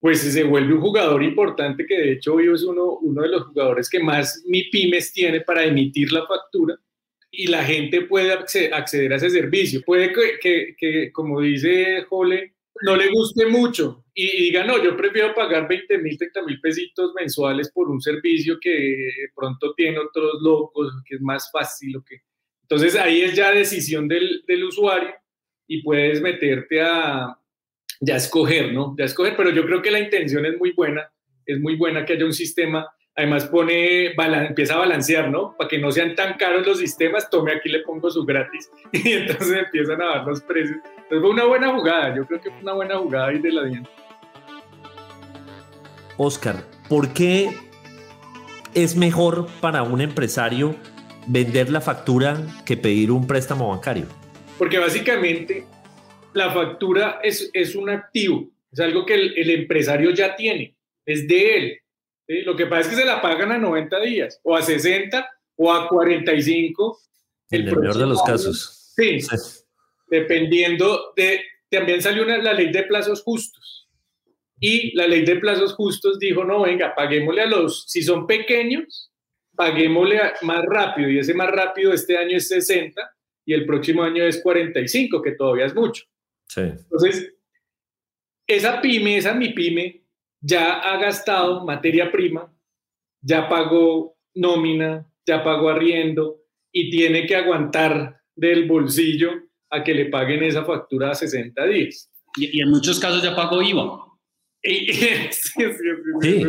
pues 0.00 0.20
se 0.20 0.42
vuelve 0.42 0.74
un 0.74 0.80
jugador 0.80 1.22
importante 1.22 1.86
que 1.86 1.96
de 1.96 2.12
hecho 2.12 2.34
hoy 2.34 2.52
es 2.52 2.64
uno, 2.64 2.98
uno 3.02 3.22
de 3.22 3.28
los 3.28 3.44
jugadores 3.44 3.88
que 3.88 4.00
más 4.00 4.42
mi 4.46 4.64
pymes 4.64 5.12
tiene 5.12 5.42
para 5.42 5.64
emitir 5.64 6.10
la 6.10 6.26
factura 6.26 6.76
y 7.30 7.46
la 7.46 7.64
gente 7.64 8.02
puede 8.02 8.32
acceder 8.32 9.12
a 9.12 9.16
ese 9.16 9.30
servicio. 9.30 9.80
Puede 9.86 10.12
que, 10.12 10.38
que, 10.40 10.74
que 10.76 11.12
como 11.12 11.40
dice 11.40 12.02
Jole, 12.02 12.54
no 12.82 12.96
le 12.96 13.08
guste 13.10 13.46
mucho 13.46 14.04
y, 14.14 14.44
diga, 14.44 14.64
no, 14.64 14.82
yo 14.82 14.96
prefiero 14.96 15.34
pagar 15.34 15.68
20 15.68 15.98
mil, 15.98 16.18
30 16.18 16.42
mil 16.42 16.60
pesitos 16.60 17.12
mensuales 17.14 17.70
por 17.72 17.88
un 17.88 18.00
servicio 18.00 18.58
que 18.60 19.08
pronto 19.34 19.72
tiene 19.74 19.98
otros 19.98 20.42
locos, 20.42 20.92
que 21.06 21.16
es 21.16 21.20
más 21.20 21.50
fácil. 21.50 21.96
O 21.96 22.04
que... 22.04 22.20
Entonces 22.62 22.94
ahí 22.96 23.22
es 23.22 23.34
ya 23.34 23.52
decisión 23.52 24.08
del, 24.08 24.44
del 24.46 24.64
usuario 24.64 25.14
y 25.66 25.82
puedes 25.82 26.20
meterte 26.20 26.82
a 26.82 27.38
ya 28.00 28.16
escoger, 28.16 28.72
¿no? 28.72 28.94
Ya 28.98 29.04
escoger, 29.04 29.34
pero 29.36 29.50
yo 29.50 29.64
creo 29.64 29.80
que 29.80 29.90
la 29.90 30.00
intención 30.00 30.44
es 30.44 30.58
muy 30.58 30.72
buena, 30.72 31.10
es 31.46 31.60
muy 31.60 31.76
buena 31.76 32.04
que 32.04 32.14
haya 32.14 32.24
un 32.24 32.32
sistema 32.32 32.86
Además 33.14 33.44
pone, 33.46 34.14
empieza 34.46 34.74
a 34.74 34.78
balancear, 34.78 35.28
¿no? 35.28 35.54
Para 35.56 35.68
que 35.68 35.78
no 35.78 35.92
sean 35.92 36.14
tan 36.14 36.34
caros 36.38 36.66
los 36.66 36.78
sistemas, 36.78 37.28
tome 37.28 37.52
aquí 37.52 37.68
le 37.68 37.80
pongo 37.80 38.10
su 38.10 38.24
gratis 38.24 38.70
y 38.92 39.12
entonces 39.12 39.64
empiezan 39.64 40.00
a 40.00 40.06
dar 40.06 40.26
los 40.26 40.40
precios. 40.42 40.78
Entonces 40.96 41.20
fue 41.20 41.30
una 41.30 41.44
buena 41.44 41.74
jugada, 41.74 42.16
yo 42.16 42.26
creo 42.26 42.40
que 42.40 42.50
fue 42.50 42.60
una 42.62 42.72
buena 42.72 42.96
jugada 42.96 43.28
ahí 43.28 43.38
de 43.38 43.52
la 43.52 43.64
DIAN. 43.64 43.88
Oscar, 46.16 46.64
¿por 46.88 47.12
qué 47.12 47.50
es 48.74 48.96
mejor 48.96 49.46
para 49.60 49.82
un 49.82 50.00
empresario 50.00 50.74
vender 51.26 51.68
la 51.70 51.80
factura 51.80 52.38
que 52.64 52.76
pedir 52.76 53.10
un 53.10 53.26
préstamo 53.26 53.68
bancario? 53.68 54.06
Porque 54.58 54.78
básicamente 54.78 55.66
la 56.32 56.50
factura 56.50 57.20
es, 57.22 57.50
es 57.52 57.74
un 57.74 57.90
activo, 57.90 58.48
es 58.70 58.80
algo 58.80 59.04
que 59.04 59.14
el, 59.14 59.34
el 59.36 59.50
empresario 59.50 60.12
ya 60.12 60.34
tiene 60.34 60.76
es 61.06 61.26
de 61.28 61.56
él. 61.56 61.78
Lo 62.44 62.56
que 62.56 62.66
pasa 62.66 62.80
es 62.82 62.88
que 62.88 63.02
se 63.02 63.04
la 63.04 63.20
pagan 63.20 63.52
a 63.52 63.58
90 63.58 64.00
días, 64.00 64.40
o 64.42 64.56
a 64.56 64.62
60, 64.62 65.28
o 65.56 65.72
a 65.72 65.88
45. 65.88 66.98
En 67.50 67.68
el, 67.68 67.74
peor 67.74 67.96
de 67.96 68.06
los 68.06 68.22
casos. 68.22 68.92
Sí, 68.96 69.18
dependiendo 70.08 71.12
de... 71.16 71.42
También 71.70 72.02
salió 72.02 72.22
una, 72.22 72.36
la 72.38 72.52
ley 72.52 72.70
de 72.70 72.82
plazos 72.82 73.22
justos. 73.22 73.88
Y 74.60 74.94
la 74.94 75.06
ley 75.06 75.24
de 75.24 75.36
plazos 75.36 75.74
justos 75.74 76.18
dijo, 76.18 76.44
no, 76.44 76.62
venga, 76.62 76.94
paguémosle 76.94 77.42
a 77.42 77.46
los, 77.46 77.84
si 77.88 78.02
son 78.02 78.26
pequeños, 78.26 79.10
paguémosle 79.56 80.20
más 80.42 80.62
rápido. 80.66 81.10
Y 81.10 81.18
ese 81.18 81.34
más 81.34 81.50
rápido 81.50 81.92
este 81.92 82.16
año 82.16 82.36
es 82.36 82.48
60 82.48 83.00
y 83.44 83.54
el 83.54 83.66
próximo 83.66 84.02
año 84.02 84.24
es 84.24 84.40
45, 84.42 85.22
que 85.22 85.32
todavía 85.32 85.66
es 85.66 85.74
mucho. 85.74 86.04
Sí. 86.46 86.60
Entonces, 86.60 87.34
esa 88.46 88.80
pyme, 88.80 89.16
esa 89.16 89.34
mi 89.34 89.50
pyme, 89.50 90.01
ya 90.42 90.80
ha 90.80 90.98
gastado 90.98 91.64
materia 91.64 92.10
prima, 92.10 92.52
ya 93.22 93.48
pagó 93.48 94.16
nómina, 94.34 95.06
ya 95.24 95.42
pagó 95.42 95.70
arriendo 95.70 96.40
y 96.72 96.90
tiene 96.90 97.26
que 97.26 97.36
aguantar 97.36 98.20
del 98.34 98.66
bolsillo 98.66 99.30
a 99.70 99.84
que 99.84 99.94
le 99.94 100.06
paguen 100.06 100.42
esa 100.42 100.64
factura 100.64 101.10
a 101.10 101.14
60 101.14 101.64
días. 101.66 102.10
Y, 102.36 102.60
en 102.60 102.70
muchos 102.70 102.98
casos 102.98 103.22
ya 103.22 103.36
pagó 103.36 103.62
IVA. 103.62 104.04
sí, 104.62 106.44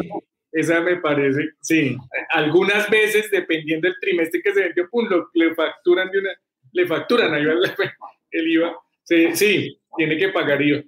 Esa 0.52 0.82
me 0.82 0.98
parece, 0.98 1.50
sí. 1.62 1.96
Algunas 2.32 2.90
veces, 2.90 3.30
dependiendo 3.32 3.88
del 3.88 3.98
trimestre 4.00 4.42
que 4.42 4.54
se 4.54 4.64
vendió, 4.64 4.90
pum, 4.90 5.08
le 5.34 5.54
facturan 5.56 6.10
de 6.10 6.20
una, 6.20 6.30
le 6.72 6.88
facturan 6.88 7.34
el 7.34 8.48
IVA. 8.48 8.76
Sí, 9.04 9.36
sí, 9.36 9.80
tiene 9.98 10.18
que 10.18 10.30
pagar 10.30 10.62
IVA. 10.62 10.84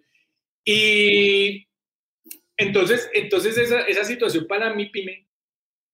Y 0.64 1.68
entonces, 2.58 3.10
entonces 3.14 3.58
esa, 3.58 3.82
esa 3.82 4.04
situación 4.04 4.48
para 4.48 4.74
mi 4.74 4.88
pyme, 4.88 5.28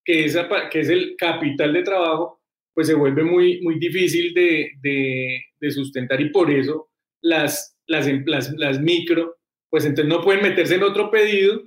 que, 0.03 0.25
esa, 0.25 0.47
que 0.69 0.79
es 0.79 0.89
el 0.89 1.15
capital 1.17 1.73
de 1.73 1.83
trabajo, 1.83 2.41
pues 2.73 2.87
se 2.87 2.93
vuelve 2.93 3.23
muy, 3.23 3.61
muy 3.61 3.79
difícil 3.79 4.33
de, 4.33 4.71
de, 4.81 5.43
de 5.59 5.71
sustentar 5.71 6.21
y 6.21 6.29
por 6.29 6.49
eso 6.49 6.89
las, 7.21 7.77
las, 7.87 8.07
las, 8.25 8.51
las, 8.53 8.79
micro, 8.79 9.37
pues 9.69 9.85
entonces 9.85 10.09
no 10.09 10.21
pueden 10.21 10.43
meterse 10.43 10.75
en 10.75 10.83
otro 10.83 11.11
pedido. 11.11 11.63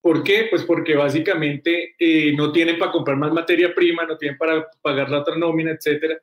¿Por 0.00 0.22
qué? 0.22 0.46
Pues 0.50 0.62
porque 0.64 0.94
básicamente 0.94 1.96
eh, 1.98 2.32
no 2.36 2.52
tienen 2.52 2.78
para 2.78 2.92
comprar 2.92 3.16
más 3.16 3.32
materia 3.32 3.74
prima, 3.74 4.04
no 4.04 4.16
tienen 4.16 4.38
para 4.38 4.66
pagar 4.80 5.10
la 5.10 5.20
otra 5.20 5.36
nómina, 5.36 5.72
etcétera. 5.72 6.20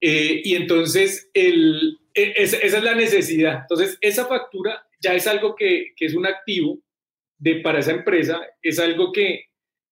Eh, 0.00 0.42
y 0.44 0.56
entonces 0.56 1.30
el, 1.32 2.00
e, 2.14 2.32
esa 2.36 2.56
es 2.56 2.82
la 2.82 2.94
necesidad. 2.94 3.60
Entonces 3.60 3.96
esa 4.00 4.26
factura 4.26 4.84
ya 5.00 5.14
es 5.14 5.26
algo 5.28 5.54
que, 5.54 5.92
que 5.96 6.06
es 6.06 6.14
un 6.14 6.26
activo 6.26 6.80
de, 7.42 7.56
para 7.56 7.80
esa 7.80 7.90
empresa, 7.90 8.40
es 8.62 8.78
algo 8.78 9.12
que, 9.12 9.46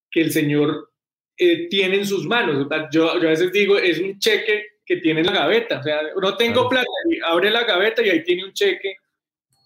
que 0.08 0.20
el 0.20 0.30
señor 0.30 0.90
eh, 1.36 1.68
tiene 1.68 1.96
en 1.96 2.06
sus 2.06 2.24
manos. 2.24 2.68
Yo, 2.92 3.20
yo, 3.20 3.26
a 3.26 3.30
veces 3.30 3.50
digo, 3.50 3.76
es 3.76 3.98
un 3.98 4.20
cheque 4.20 4.66
que 4.86 4.98
tiene 4.98 5.20
en 5.20 5.26
la 5.26 5.32
gaveta. 5.32 5.80
O 5.80 5.82
sea, 5.82 6.00
no 6.20 6.36
tengo 6.36 6.68
plata, 6.68 6.86
y 7.10 7.18
abre 7.26 7.50
la 7.50 7.64
gaveta 7.64 8.06
y 8.06 8.10
ahí 8.10 8.22
tiene 8.22 8.44
un 8.44 8.52
cheque, 8.52 8.94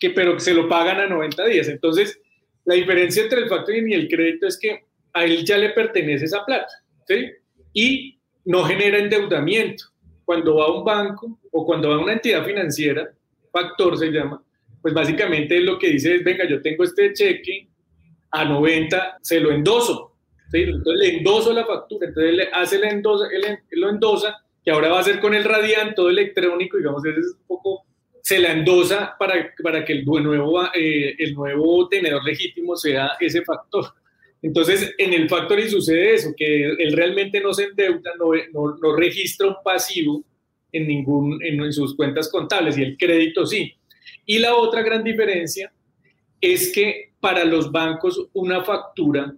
que, 0.01 0.11
pero 0.11 0.41
se 0.41 0.55
lo 0.55 0.67
pagan 0.67 0.99
a 0.99 1.07
90 1.07 1.45
días. 1.45 1.69
Entonces, 1.69 2.19
la 2.65 2.75
diferencia 2.75 3.23
entre 3.23 3.41
el 3.41 3.49
factoring 3.51 3.91
y 3.91 3.95
el 3.95 4.09
crédito 4.09 4.47
es 4.47 4.59
que 4.59 4.85
a 5.13 5.25
él 5.27 5.45
ya 5.45 5.59
le 5.59 5.71
pertenece 5.71 6.25
esa 6.25 6.43
plata, 6.43 6.73
¿sí? 7.07 7.33
Y 7.75 8.19
no 8.47 8.65
genera 8.65 8.99
endeudamiento. 8.99 9.85
Cuando 10.25 10.57
va 10.57 10.65
a 10.65 10.73
un 10.73 10.85
banco 10.85 11.39
o 11.53 11.67
cuando 11.67 11.91
va 11.91 11.97
a 11.97 11.99
una 11.99 12.15
entidad 12.15 12.47
financiera, 12.47 13.13
factor 13.53 13.99
se 13.99 14.11
llama, 14.11 14.43
pues 14.81 14.95
básicamente 14.95 15.61
lo 15.61 15.79
que 15.79 15.91
dice 15.91 16.15
es, 16.15 16.25
venga, 16.25 16.49
yo 16.49 16.63
tengo 16.63 16.83
este 16.83 17.13
cheque 17.13 17.69
a 18.35 18.45
90, 18.45 19.19
se 19.23 19.39
lo 19.39 19.53
endoso. 19.53 20.13
Entonces 20.53 20.95
le 20.97 21.19
endoso 21.19 21.53
la 21.53 21.65
factura, 21.65 22.09
entonces 22.09 22.35
le 22.35 22.49
hace 22.53 22.79
la 22.79 22.91
endosa, 22.91 23.27
él, 23.33 23.59
lo 23.71 23.91
endosa, 23.91 24.45
que 24.65 24.71
ahora 24.71 24.89
va 24.89 25.01
a 25.01 25.05
ser 25.05 25.21
con 25.21 25.35
el 25.35 25.45
radiante, 25.45 25.95
todo 25.95 26.11
electrónico, 26.11 26.77
digamos, 26.77 27.05
ese 27.05 27.21
es 27.21 27.37
un 27.39 27.47
poco, 27.47 27.85
se 28.23 28.39
la 28.39 28.53
endosa 28.53 29.15
para, 29.19 29.53
para 29.63 29.85
que 29.85 29.93
el 29.93 30.05
nuevo, 30.05 30.65
eh, 30.75 31.15
el 31.19 31.35
nuevo 31.35 31.89
tenedor 31.89 32.25
legítimo 32.25 32.77
sea 32.77 33.13
ese 33.21 33.43
factor. 33.43 33.87
Entonces, 34.43 34.95
en 34.99 35.15
el 35.15 35.29
factoring 35.29 35.71
sucede 35.71 36.15
eso, 36.15 36.35
que 36.37 36.67
él 36.67 36.93
realmente 36.93 37.41
no 37.41 37.53
se 37.53 37.65
endeuda, 37.65 38.13
no, 38.19 38.33
no, 38.53 38.77
no 38.77 38.97
registra 38.97 39.49
un 39.49 39.57
pasivo 39.65 40.25
en, 40.73 40.87
ningún, 40.87 41.43
en, 41.43 41.63
en 41.63 41.73
sus 41.73 41.97
cuentas 41.97 42.29
contables 42.31 42.77
y 42.79 42.83
el 42.83 42.97
crédito 42.97 43.47
sí. 43.47 43.73
Y 44.27 44.39
la 44.39 44.55
otra 44.55 44.83
gran 44.83 45.03
diferencia 45.03 45.73
es 46.53 46.73
que 46.73 47.13
para 47.21 47.45
los 47.45 47.73
bancos 47.73 48.29
una 48.35 48.63
factura 48.63 49.35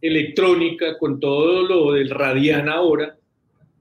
electrónica 0.00 0.96
con 0.98 1.18
todo 1.18 1.62
lo 1.62 1.92
del 1.92 2.10
Radian 2.10 2.68
ahora, 2.68 3.16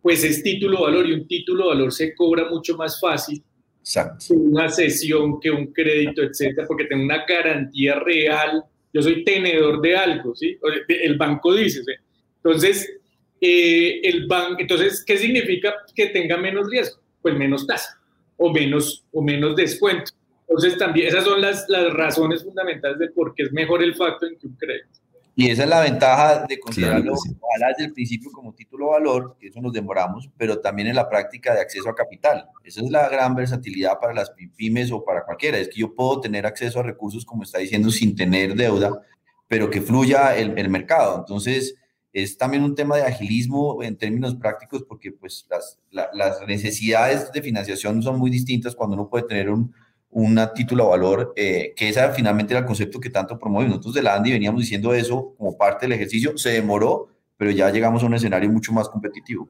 pues 0.02 0.24
es 0.24 0.42
título 0.42 0.82
valor 0.82 1.08
y 1.08 1.14
un 1.14 1.28
título 1.28 1.68
valor 1.68 1.92
se 1.92 2.16
cobra 2.16 2.50
mucho 2.50 2.76
más 2.76 3.00
fácil 3.00 3.44
Exacto. 3.82 4.26
que 4.28 4.34
una 4.34 4.70
sesión, 4.70 5.40
que 5.40 5.52
un 5.52 5.68
crédito, 5.68 6.24
etcétera, 6.24 6.68
porque 6.68 6.86
tengo 6.86 7.04
una 7.04 7.26
garantía 7.26 8.00
real. 8.00 8.64
Yo 8.94 9.02
soy 9.02 9.24
tenedor 9.24 9.82
de 9.82 9.96
algo, 9.96 10.36
¿sí? 10.36 10.58
El 10.88 11.18
banco 11.18 11.54
dice, 11.54 11.84
¿sí? 11.84 11.92
Entonces, 12.38 12.92
eh, 13.40 14.02
el 14.04 14.28
banco, 14.28 14.58
entonces, 14.60 15.04
¿qué 15.06 15.18
significa 15.18 15.74
que 15.96 16.08
tenga 16.08 16.38
menos 16.38 16.70
riesgo? 16.70 17.00
Pues 17.22 17.36
menos 17.36 17.68
tasa 17.68 18.00
o 18.38 18.52
menos, 18.52 19.06
o 19.12 19.22
menos 19.22 19.56
descuento. 19.56 20.12
Entonces, 20.50 20.78
también 20.80 21.08
esas 21.08 21.24
son 21.24 21.40
las, 21.42 21.70
las 21.70 21.94
razones 21.94 22.44
fundamentales 22.44 22.98
de 22.98 23.10
por 23.10 23.36
qué 23.36 23.44
es 23.44 23.52
mejor 23.52 23.84
el 23.84 23.96
factoring 23.96 24.38
que 24.40 24.48
un 24.48 24.56
crédito. 24.56 25.00
Y 25.36 25.50
esa 25.50 25.64
es 25.64 25.70
la 25.70 25.82
ventaja 25.82 26.46
de 26.50 26.60
considerarlo 26.60 27.16
sí, 27.16 27.30
ojalá 27.40 27.68
desde 27.70 27.86
el 27.86 27.94
principio 27.94 28.30
como 28.30 28.54
título 28.54 28.90
valor, 28.90 29.38
que 29.40 29.48
eso 29.48 29.62
nos 29.62 29.72
demoramos, 29.72 30.30
pero 30.38 30.60
también 30.60 30.90
en 30.90 30.96
la 30.96 31.08
práctica 31.08 31.54
de 31.54 31.62
acceso 31.62 31.88
a 31.88 31.96
capital. 31.96 32.50
Esa 32.64 32.82
es 32.82 32.90
la 32.90 33.08
gran 33.08 33.36
versatilidad 33.36 34.00
para 34.02 34.14
las 34.14 34.34
pymes 34.58 34.92
o 34.92 35.06
para 35.06 35.24
cualquiera. 35.24 35.58
Es 35.58 35.70
que 35.70 35.80
yo 35.80 35.96
puedo 35.96 36.20
tener 36.20 36.46
acceso 36.46 36.82
a 36.82 36.84
recursos, 36.84 37.24
como 37.24 37.44
está 37.44 37.60
diciendo, 37.60 37.90
sin 37.90 38.18
tener 38.18 38.56
deuda, 38.56 39.02
pero 39.48 39.70
que 39.70 39.80
fluya 39.80 40.36
el, 40.36 40.58
el 40.58 40.68
mercado. 40.68 41.20
Entonces, 41.20 41.76
es 42.12 42.38
también 42.38 42.64
un 42.64 42.76
tema 42.76 42.98
de 42.98 43.04
agilismo 43.04 43.82
en 43.82 43.98
términos 43.98 44.36
prácticos, 44.36 44.84
porque 44.84 45.12
pues 45.14 45.46
las, 45.50 45.80
la, 45.92 46.10
las 46.12 46.46
necesidades 46.48 47.32
de 47.32 47.42
financiación 47.42 48.02
son 48.02 48.20
muy 48.20 48.30
distintas 48.30 48.76
cuando 48.76 48.96
uno 48.96 49.10
puede 49.10 49.26
tener 49.26 49.50
un 49.50 49.74
una 50.12 50.54
título 50.54 50.86
a 50.86 50.90
valor, 50.90 51.34
eh, 51.36 51.74
que 51.76 51.90
esa 51.90 52.12
finalmente 52.12 52.54
era 52.54 52.62
el 52.62 52.66
concepto 52.66 53.00
que 53.00 53.10
tanto 53.10 53.38
promovimos. 53.38 53.78
Nosotros 53.78 53.96
de 53.96 54.04
la 54.04 54.16
Andy 54.16 54.32
veníamos 54.32 54.62
diciendo 54.62 54.94
eso 54.94 55.36
como 55.38 55.58
parte 55.58 55.86
del 55.86 55.94
ejercicio, 55.94 56.38
se 56.38 56.52
demoró, 56.52 57.10
pero 57.38 57.52
ya 57.52 57.70
llegamos 57.70 58.04
a 58.04 58.08
un 58.08 58.16
escenario 58.16 58.50
mucho 58.50 58.74
más 58.74 58.90
competitivo. 58.90 59.48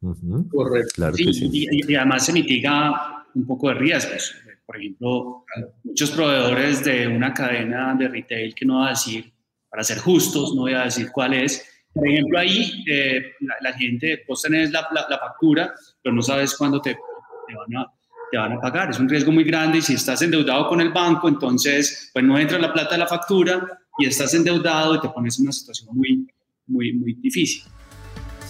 Uh 0.00 0.14
-huh. 0.14 0.48
Correcto. 0.48 0.90
Claro 0.94 1.14
sí, 1.14 1.32
sí. 1.32 1.48
Y, 1.52 1.92
y, 1.92 1.94
además 1.94 2.26
se 2.26 2.32
mitiga 2.32 3.24
un 3.34 3.46
poco 3.46 3.68
de 3.68 3.74
riesgos. 3.74 4.34
Por 4.66 4.76
ejemplo, 4.76 5.44
muchos 5.84 6.10
proveedores 6.10 6.84
de 6.84 7.06
una 7.06 7.32
cadena 7.32 7.94
de 7.94 8.08
retail 8.08 8.54
que 8.54 8.64
no 8.64 8.80
va 8.80 8.86
a 8.86 8.90
decir, 8.90 9.32
para 9.68 9.84
ser 9.84 9.98
justos, 9.98 10.54
no 10.54 10.62
voy 10.62 10.74
a 10.74 10.84
decir 10.84 11.10
cuál 11.12 11.34
es. 11.34 11.68
Por 11.92 12.08
ejemplo, 12.08 12.38
ahí 12.38 12.84
eh, 12.90 13.32
la, 13.40 13.54
la, 13.60 13.72
gente, 13.74 14.22
vos 14.26 14.42
tenés 14.42 14.70
la, 14.72 14.88
la, 14.92 15.06
la, 15.08 15.18
factura, 15.18 15.74
pero 16.02 16.14
no 16.14 16.22
sabes 16.22 16.56
cuándo 16.56 16.80
te, 16.80 16.94
te 16.94 17.54
van 17.54 17.76
a 17.76 17.92
te 18.32 18.38
van 18.38 18.54
a 18.54 18.60
pagar. 18.60 18.90
Es 18.90 18.98
un 18.98 19.08
riesgo 19.08 19.30
muy 19.30 19.44
grande 19.44 19.78
y 19.78 19.82
si 19.82 19.92
estás 19.92 20.22
endeudado 20.22 20.66
con 20.66 20.80
el 20.80 20.90
banco, 20.90 21.28
entonces 21.28 22.10
pues 22.14 22.24
no 22.24 22.38
entra 22.38 22.58
la 22.58 22.72
plata 22.72 22.92
de 22.92 22.98
la 22.98 23.06
factura 23.06 23.62
y 23.98 24.06
estás 24.06 24.32
endeudado 24.32 24.96
y 24.96 25.00
te 25.00 25.08
pones 25.10 25.38
en 25.38 25.44
una 25.44 25.52
situación 25.52 25.94
muy, 25.94 26.26
muy, 26.66 26.94
muy 26.94 27.12
difícil. 27.12 27.62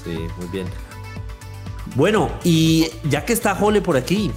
Sí, 0.04 0.16
muy 0.38 0.46
bien. 0.52 0.66
Bueno, 1.96 2.30
y 2.44 2.86
ya 3.10 3.24
que 3.24 3.32
está 3.32 3.56
Jole 3.56 3.82
por 3.82 3.96
aquí, 3.96 4.30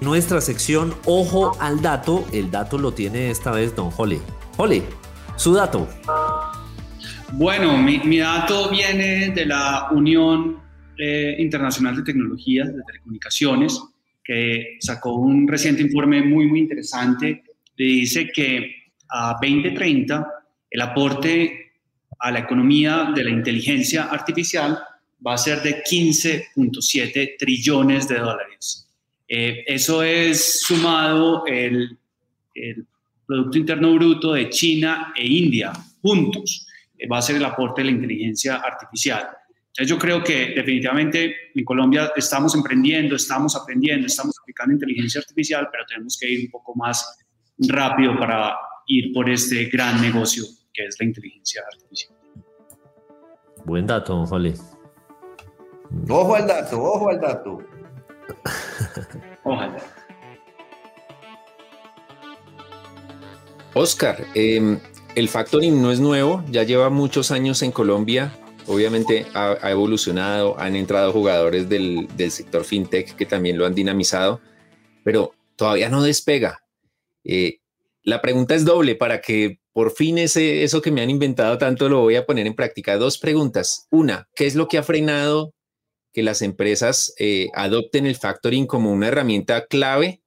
nuestra 0.00 0.40
sección 0.40 0.94
Ojo 1.06 1.60
al 1.60 1.82
Dato, 1.82 2.24
el 2.32 2.52
dato 2.52 2.78
lo 2.78 2.92
tiene 2.92 3.30
esta 3.30 3.50
vez 3.50 3.74
don 3.74 3.90
Jole. 3.90 4.20
Jole, 4.56 4.84
su 5.34 5.54
dato. 5.54 5.88
Bueno, 7.32 7.76
mi, 7.78 7.98
mi 7.98 8.18
dato 8.18 8.70
viene 8.70 9.30
de 9.30 9.44
la 9.44 9.88
Unión 9.90 10.60
eh, 10.96 11.34
Internacional 11.40 11.96
de 11.96 12.02
Tecnologías 12.02 12.68
de 12.68 12.80
Telecomunicaciones, 12.86 13.80
que 14.24 14.78
sacó 14.80 15.16
un 15.16 15.46
reciente 15.46 15.82
informe 15.82 16.22
muy, 16.22 16.46
muy 16.46 16.60
interesante. 16.60 17.44
Dice 17.76 18.30
que 18.34 18.74
a 19.10 19.36
2030 19.40 20.26
el 20.70 20.80
aporte 20.80 21.72
a 22.18 22.30
la 22.30 22.40
economía 22.40 23.12
de 23.14 23.24
la 23.24 23.30
inteligencia 23.30 24.04
artificial 24.04 24.78
va 25.24 25.34
a 25.34 25.38
ser 25.38 25.62
de 25.62 25.82
15.7 25.82 27.36
trillones 27.38 28.08
de 28.08 28.18
dólares. 28.18 28.88
Eh, 29.28 29.64
eso 29.66 30.02
es 30.02 30.62
sumado 30.62 31.44
el, 31.46 31.98
el, 32.54 32.86
Producto 33.26 33.56
Interno 33.56 33.94
Bruto 33.94 34.34
de 34.34 34.50
China 34.50 35.14
e 35.16 35.26
India 35.26 35.72
juntos. 36.02 36.66
Eh, 36.98 37.08
va 37.08 37.18
a 37.18 37.22
ser 37.22 37.36
el 37.36 37.44
aporte 37.44 37.80
de 37.80 37.86
la 37.86 37.92
inteligencia 37.92 38.56
artificial. 38.56 39.28
Entonces 39.76 39.90
yo 39.90 39.98
creo 39.98 40.22
que 40.22 40.52
definitivamente 40.54 41.34
en 41.52 41.64
Colombia 41.64 42.12
estamos 42.14 42.54
emprendiendo, 42.54 43.16
estamos 43.16 43.56
aprendiendo, 43.56 44.06
estamos 44.06 44.38
aplicando 44.40 44.74
inteligencia 44.74 45.20
artificial, 45.20 45.66
pero 45.72 45.84
tenemos 45.88 46.16
que 46.16 46.30
ir 46.30 46.44
un 46.44 46.50
poco 46.52 46.76
más 46.76 47.18
rápido 47.58 48.16
para 48.16 48.54
ir 48.86 49.12
por 49.12 49.28
este 49.28 49.64
gran 49.64 50.00
negocio 50.00 50.44
que 50.72 50.86
es 50.86 50.96
la 51.00 51.06
inteligencia 51.06 51.60
artificial. 51.72 52.14
Buen 53.64 53.84
dato, 53.84 54.24
Jole. 54.26 54.54
Ojo 56.08 56.36
al 56.36 56.46
dato, 56.46 56.80
ojo 56.80 57.08
al 57.08 57.20
dato. 57.20 57.58
Ojalá. 59.42 59.78
Oscar, 63.74 64.24
em, 64.34 64.78
el 65.16 65.28
factoring 65.28 65.82
no 65.82 65.90
es 65.90 65.98
nuevo, 65.98 66.44
ya 66.48 66.62
lleva 66.62 66.90
muchos 66.90 67.32
años 67.32 67.60
en 67.62 67.72
Colombia. 67.72 68.30
Obviamente 68.66 69.26
ha, 69.34 69.58
ha 69.60 69.70
evolucionado, 69.70 70.58
han 70.58 70.74
entrado 70.76 71.12
jugadores 71.12 71.68
del, 71.68 72.08
del, 72.16 72.30
sector 72.30 72.64
fintech 72.64 73.14
que 73.14 73.26
también 73.26 73.58
lo 73.58 73.66
han 73.66 73.74
dinamizado, 73.74 74.40
pero 75.02 75.32
todavía 75.56 75.88
no 75.88 76.02
despega. 76.02 76.64
Eh, 77.24 77.58
la 78.02 78.20
pregunta 78.20 78.54
es 78.54 78.64
doble 78.64 78.94
para 78.94 79.20
que 79.20 79.60
por 79.72 79.90
fin 79.90 80.18
ese, 80.18 80.62
eso 80.62 80.80
que 80.80 80.92
me 80.92 81.02
han 81.02 81.10
inventado 81.10 81.58
tanto 81.58 81.88
lo 81.88 82.00
voy 82.00 82.16
a 82.16 82.26
poner 82.26 82.46
en 82.46 82.54
práctica. 82.54 82.96
Dos 82.96 83.18
preguntas. 83.18 83.88
Una, 83.90 84.28
¿qué 84.36 84.46
es 84.46 84.54
lo 84.54 84.68
que 84.68 84.78
ha 84.78 84.82
frenado 84.82 85.52
que 86.12 86.22
las 86.22 86.42
empresas 86.42 87.12
eh, 87.18 87.48
adopten 87.54 88.06
el 88.06 88.14
factoring 88.14 88.66
como 88.66 88.92
una 88.92 89.08
herramienta 89.08 89.66
clave? 89.66 90.22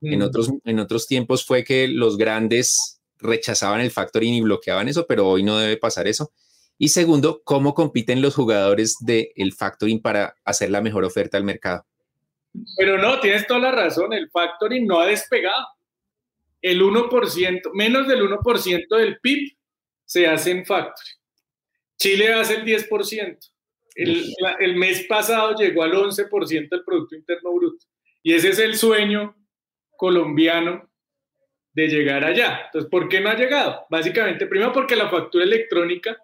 En, 0.00 0.22
otros, 0.22 0.50
en 0.64 0.78
otros 0.78 1.06
tiempos 1.06 1.44
fue 1.44 1.64
que 1.64 1.88
los 1.88 2.16
grandes 2.16 3.00
rechazaban 3.18 3.80
el 3.80 3.90
factoring 3.90 4.34
y 4.34 4.40
bloqueaban 4.40 4.88
eso, 4.88 5.06
pero 5.06 5.26
hoy 5.26 5.42
no 5.42 5.58
debe 5.58 5.76
pasar 5.78 6.06
eso. 6.06 6.32
Y 6.78 6.88
segundo, 6.88 7.42
¿cómo 7.44 7.74
compiten 7.74 8.20
los 8.20 8.34
jugadores 8.34 8.96
del 9.00 9.52
factoring 9.56 10.02
para 10.02 10.34
hacer 10.44 10.70
la 10.70 10.82
mejor 10.82 11.04
oferta 11.04 11.38
al 11.38 11.44
mercado? 11.44 11.86
Pero 12.76 12.98
no, 12.98 13.20
tienes 13.20 13.46
toda 13.46 13.60
la 13.60 13.72
razón, 13.72 14.12
el 14.12 14.30
factoring 14.30 14.86
no 14.86 15.00
ha 15.00 15.06
despegado. 15.06 15.66
El 16.60 16.82
1%, 16.82 17.60
menos 17.74 18.08
del 18.08 18.22
1% 18.22 18.96
del 18.96 19.18
PIB 19.20 19.56
se 20.04 20.26
hace 20.26 20.50
en 20.50 20.66
factoring. 20.66 21.16
Chile 21.98 22.32
hace 22.34 22.56
el 22.56 22.64
10%. 22.64 23.38
El, 23.94 24.26
el, 24.60 24.76
mes 24.76 25.06
pasado 25.06 25.54
llegó 25.54 25.82
al 25.82 25.92
11% 25.92 26.68
del 26.68 26.84
Producto 26.84 27.16
Interno 27.16 27.54
Bruto. 27.54 27.86
Y 28.22 28.34
ese 28.34 28.50
es 28.50 28.58
el 28.58 28.76
sueño 28.76 29.34
colombiano 29.96 30.90
de 31.72 31.88
llegar 31.88 32.24
allá. 32.24 32.66
Entonces, 32.66 32.90
¿por 32.90 33.08
qué 33.08 33.20
no 33.20 33.30
ha 33.30 33.36
llegado? 33.36 33.86
Básicamente, 33.88 34.46
primero 34.46 34.72
porque 34.72 34.96
la 34.96 35.08
factura 35.08 35.44
electrónica 35.44 36.18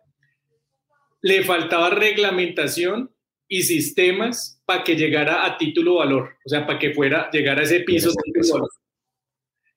le 1.22 1.44
faltaba 1.44 1.90
reglamentación 1.90 3.10
y 3.48 3.62
sistemas 3.62 4.60
para 4.64 4.84
que 4.84 4.96
llegara 4.96 5.44
a 5.46 5.56
título 5.56 5.96
valor, 5.96 6.36
o 6.44 6.48
sea, 6.48 6.66
para 6.66 6.78
que 6.78 6.92
fuera, 6.92 7.30
llegara 7.30 7.60
a 7.60 7.64
ese 7.64 7.80
piso 7.80 8.10
título 8.24 8.54
valor. 8.54 8.70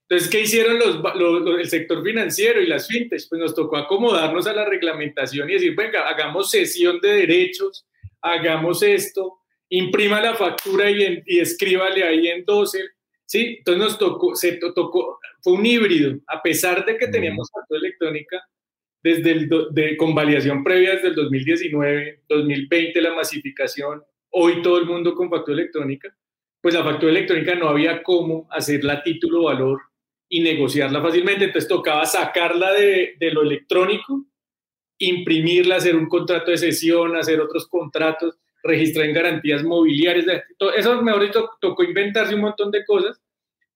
Entonces, 0.08 0.30
¿qué 0.30 0.42
hicieron 0.42 0.78
los, 0.78 1.02
los, 1.16 1.60
el 1.60 1.68
sector 1.68 2.04
financiero 2.04 2.62
y 2.62 2.68
las 2.68 2.88
fintechs? 2.88 3.28
Pues 3.28 3.42
nos 3.42 3.56
tocó 3.56 3.78
acomodarnos 3.78 4.46
a 4.46 4.54
la 4.54 4.66
reglamentación 4.66 5.50
y 5.50 5.54
decir, 5.54 5.76
venga, 5.76 6.08
hagamos 6.08 6.52
sesión 6.52 7.00
de 7.02 7.10
derechos, 7.10 7.88
hagamos 8.22 8.84
esto, 8.84 9.40
imprima 9.70 10.22
la 10.22 10.36
factura 10.36 10.92
y, 10.92 11.24
y 11.26 11.40
escríbale 11.40 12.04
ahí 12.04 12.28
en 12.28 12.46
12. 12.46 12.84
¿sí? 13.26 13.56
Entonces 13.58 13.84
nos 13.84 13.98
tocó, 13.98 14.36
se 14.36 14.54
tocó, 14.54 15.20
fue 15.42 15.54
un 15.54 15.66
híbrido, 15.66 16.18
a 16.28 16.42
pesar 16.42 16.86
de 16.86 16.98
que 16.98 17.08
teníamos 17.08 17.50
factura 17.52 17.80
electrónica, 17.80 18.44
desde 19.06 19.34
el 19.34 19.50
de, 19.70 19.96
con 19.98 20.16
validación 20.16 20.64
previa 20.64 20.96
desde 20.96 21.10
el 21.10 21.14
2019, 21.14 22.24
2020 22.28 23.02
la 23.02 23.14
masificación, 23.14 24.02
hoy 24.32 24.64
todo 24.64 24.80
el 24.80 24.86
mundo 24.86 25.14
con 25.14 25.30
factura 25.30 25.60
electrónica, 25.60 26.12
pues 26.60 26.74
la 26.74 26.84
factura 26.84 27.12
electrónica 27.12 27.54
no 27.54 27.70
había 27.70 28.02
cómo 28.02 28.48
hacerla 28.50 29.04
título 29.04 29.44
valor 29.44 29.80
y 30.28 30.42
negociarla 30.42 31.04
fácilmente, 31.04 31.46
entonces 31.46 31.70
tocaba 31.70 32.04
sacarla 32.08 32.74
de, 32.74 33.14
de 33.20 33.30
lo 33.30 33.44
electrónico, 33.44 34.26
imprimirla, 34.98 35.76
hacer 35.76 35.96
un 35.96 36.08
contrato 36.08 36.50
de 36.50 36.58
sesión, 36.58 37.16
hacer 37.16 37.40
otros 37.40 37.68
contratos, 37.68 38.40
registrar 38.64 39.06
en 39.06 39.14
garantías 39.14 39.64
mobiliarias, 39.64 40.26
eso 40.76 41.00
mejor 41.04 41.22
dicho, 41.22 41.48
tocó 41.62 41.84
inventarse 41.84 42.34
un 42.34 42.42
montón 42.42 42.72
de 42.72 42.84
cosas 42.84 43.22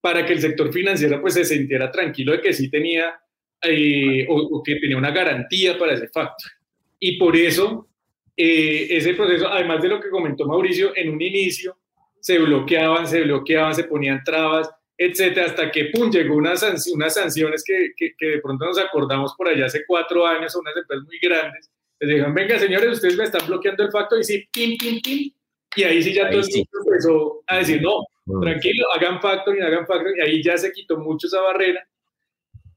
para 0.00 0.26
que 0.26 0.32
el 0.32 0.40
sector 0.40 0.72
financiero 0.72 1.20
pues 1.20 1.34
se 1.34 1.44
sintiera 1.44 1.92
tranquilo 1.92 2.32
de 2.32 2.40
que 2.40 2.52
sí 2.52 2.68
tenía 2.68 3.14
eh, 3.62 4.26
o, 4.28 4.36
o, 4.36 4.62
que 4.62 4.76
tenía 4.76 4.96
una 4.96 5.10
garantía 5.10 5.78
para 5.78 5.94
ese 5.94 6.08
factor. 6.08 6.50
Y 6.98 7.18
por 7.18 7.36
eso 7.36 7.88
eh, 8.36 8.96
ese 8.96 9.12
proceso, 9.12 9.48
además 9.48 9.82
de 9.82 9.88
lo 9.88 10.00
que 10.00 10.08
comentó 10.08 10.46
Mauricio, 10.46 10.96
en 10.96 11.10
un 11.10 11.20
inicio 11.20 11.76
se 12.20 12.38
bloqueaban, 12.38 13.06
se 13.06 13.22
bloqueaban, 13.22 13.74
se 13.74 13.84
ponían 13.84 14.22
trabas, 14.24 14.70
etcétera, 14.96 15.46
hasta 15.46 15.70
que 15.70 15.86
pum, 15.86 16.10
llegó 16.10 16.36
unas, 16.36 16.62
unas 16.92 17.14
sanciones 17.14 17.62
que, 17.62 17.92
que, 17.96 18.14
que, 18.16 18.26
de 18.26 18.40
pronto 18.40 18.64
nos 18.64 18.78
acordamos 18.78 19.34
por 19.36 19.48
allá 19.48 19.66
hace 19.66 19.84
cuatro 19.86 20.26
años, 20.26 20.54
unas 20.56 20.74
empresas 20.76 21.04
muy 21.04 21.18
grandes, 21.18 21.70
les 21.98 22.08
dijeron, 22.08 22.34
venga 22.34 22.58
señores, 22.58 22.92
ustedes 22.92 23.16
me 23.16 23.24
están 23.24 23.46
bloqueando 23.46 23.82
el 23.82 23.90
factor, 23.90 24.20
y 24.20 24.24
sí, 24.24 24.48
pim, 24.50 24.76
pim, 24.78 25.00
pim, 25.02 25.32
y 25.76 25.82
ahí 25.82 26.02
sí 26.02 26.14
ya 26.14 26.26
ahí 26.26 26.32
todo 26.32 26.40
el 26.40 26.48
mundo 26.48 26.78
empezó 26.86 27.42
a 27.46 27.58
decir, 27.58 27.82
no, 27.82 28.40
tranquilo, 28.40 28.86
hagan 28.94 29.20
factoring, 29.20 29.62
hagan 29.62 29.86
factoring, 29.86 30.18
y 30.18 30.20
ahí 30.20 30.42
ya 30.42 30.56
se 30.56 30.72
quitó 30.72 30.98
mucho 30.98 31.26
esa 31.26 31.40
barrera, 31.40 31.86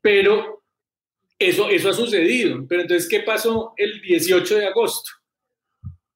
pero 0.02 0.63
eso, 1.50 1.70
eso 1.70 1.90
ha 1.90 1.94
sucedido. 1.94 2.66
Pero 2.68 2.82
entonces, 2.82 3.10
¿qué 3.10 3.22
pasó 3.22 3.74
el 3.78 4.02
18 4.02 4.56
de 4.58 4.66
agosto? 4.68 5.12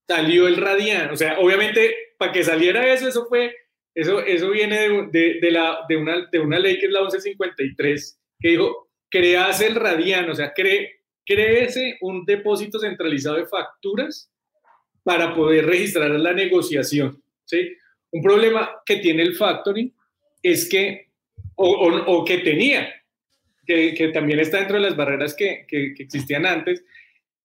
Salió 0.07 0.47
el 0.47 0.57
Radian, 0.57 1.11
o 1.11 1.17
sea, 1.17 1.39
obviamente, 1.39 2.13
para 2.17 2.31
que 2.31 2.43
saliera 2.43 2.93
eso, 2.93 3.07
eso 3.07 3.25
fue 3.27 3.53
eso, 3.97 4.19
eso 4.19 4.51
viene 4.51 4.77
de, 5.11 5.39
de, 5.41 5.51
la, 5.51 5.79
de, 5.89 5.97
una, 5.97 6.27
de 6.31 6.39
una 6.39 6.59
ley 6.59 6.77
que 6.77 6.85
es 6.85 6.91
la 6.91 7.01
1153, 7.01 8.19
que 8.39 8.49
dijo, 8.49 8.89
crease 9.09 9.65
el 9.65 9.73
radiano, 9.73 10.33
o 10.33 10.35
sea, 10.35 10.53
cree, 10.53 10.99
créese 11.25 11.97
un 12.01 12.23
depósito 12.23 12.77
centralizado 12.77 13.37
de 13.37 13.47
facturas 13.47 14.31
para 15.01 15.33
poder 15.33 15.65
registrar 15.65 16.11
la 16.11 16.31
negociación. 16.31 17.23
¿sí? 17.45 17.75
Un 18.11 18.21
problema 18.21 18.69
que 18.85 18.97
tiene 18.97 19.23
el 19.23 19.35
factoring 19.35 19.91
es 20.43 20.69
que, 20.69 21.07
o, 21.55 21.87
o 22.05 22.23
que 22.23 22.37
tenía, 22.37 22.93
que, 23.67 23.93
que, 23.93 24.08
también 24.10 24.39
está 24.39 24.58
dentro 24.58 24.77
de 24.77 24.84
las 24.84 24.95
barreras 24.95 25.36
que, 25.36 25.65
que, 25.67 25.93
que 25.93 26.03
existían 26.03 26.45
antes, 26.45 26.84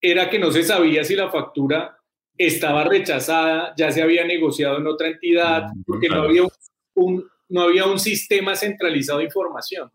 era 0.00 0.30
que 0.30 0.38
no 0.38 0.50
se 0.50 0.62
sabía 0.62 1.04
si 1.04 1.14
la 1.14 1.30
factura 1.30 1.98
estaba 2.38 2.84
rechazada, 2.84 3.74
ya 3.76 3.90
se 3.90 4.02
había 4.02 4.24
negociado 4.24 4.78
en 4.78 4.86
otra 4.86 5.08
entidad, 5.08 5.66
porque 5.86 6.08
no 6.08 6.22
había 6.22 6.42
un, 6.94 7.28
no 7.48 7.62
había 7.62 7.84
un 7.84 7.98
sistema 7.98 8.56
centralizado 8.56 9.18
de 9.18 9.26
información. 9.26 9.90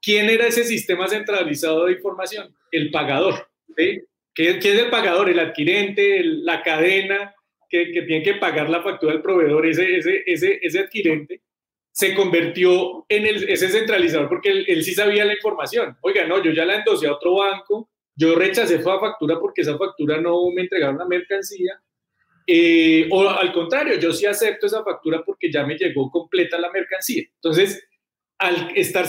¿Quién 0.00 0.30
era 0.30 0.46
ese 0.46 0.64
sistema 0.64 1.06
centralizado 1.08 1.86
de 1.86 1.92
información? 1.92 2.54
El 2.70 2.90
pagador. 2.90 3.48
¿sí? 3.76 4.02
¿Qué, 4.34 4.58
¿Qué, 4.58 4.72
es 4.72 4.78
el 4.80 4.90
pagador? 4.90 5.28
El 5.28 5.38
adquirente, 5.38 6.18
el, 6.18 6.44
la 6.44 6.62
cadena 6.62 7.34
que, 7.68 7.92
que, 7.92 8.02
tiene 8.02 8.24
que 8.24 8.34
pagar 8.34 8.68
la 8.68 8.82
factura 8.82 9.12
del 9.12 9.22
proveedor, 9.22 9.66
ese, 9.66 9.96
ese, 9.96 10.22
ese, 10.26 10.58
ese 10.62 10.78
adquirente, 10.80 11.42
se 11.92 12.14
convirtió 12.14 13.04
en 13.08 13.26
el, 13.26 13.48
ese 13.48 13.68
centralizador 13.68 14.28
porque 14.28 14.50
él, 14.50 14.64
él 14.66 14.82
sí 14.82 14.94
sabía 14.94 15.24
la 15.24 15.34
información. 15.34 15.96
Oiga, 16.00 16.26
no, 16.26 16.42
yo 16.42 16.50
ya 16.50 16.64
la 16.64 16.76
endosé 16.76 17.06
a 17.06 17.14
otro 17.14 17.36
banco, 17.36 17.90
yo 18.16 18.34
rechacé 18.34 18.76
esa 18.76 18.98
factura 18.98 19.38
porque 19.38 19.60
esa 19.60 19.76
factura 19.76 20.20
no 20.20 20.50
me 20.54 20.62
entregaron 20.62 20.98
la 20.98 21.06
mercancía. 21.06 21.80
Eh, 22.46 23.08
o 23.10 23.28
al 23.28 23.52
contrario, 23.52 23.98
yo 23.98 24.12
sí 24.12 24.26
acepto 24.26 24.66
esa 24.66 24.82
factura 24.82 25.22
porque 25.24 25.50
ya 25.52 25.64
me 25.64 25.76
llegó 25.76 26.10
completa 26.10 26.58
la 26.58 26.70
mercancía. 26.70 27.24
Entonces, 27.34 27.86
al, 28.38 28.72
estar 28.74 29.06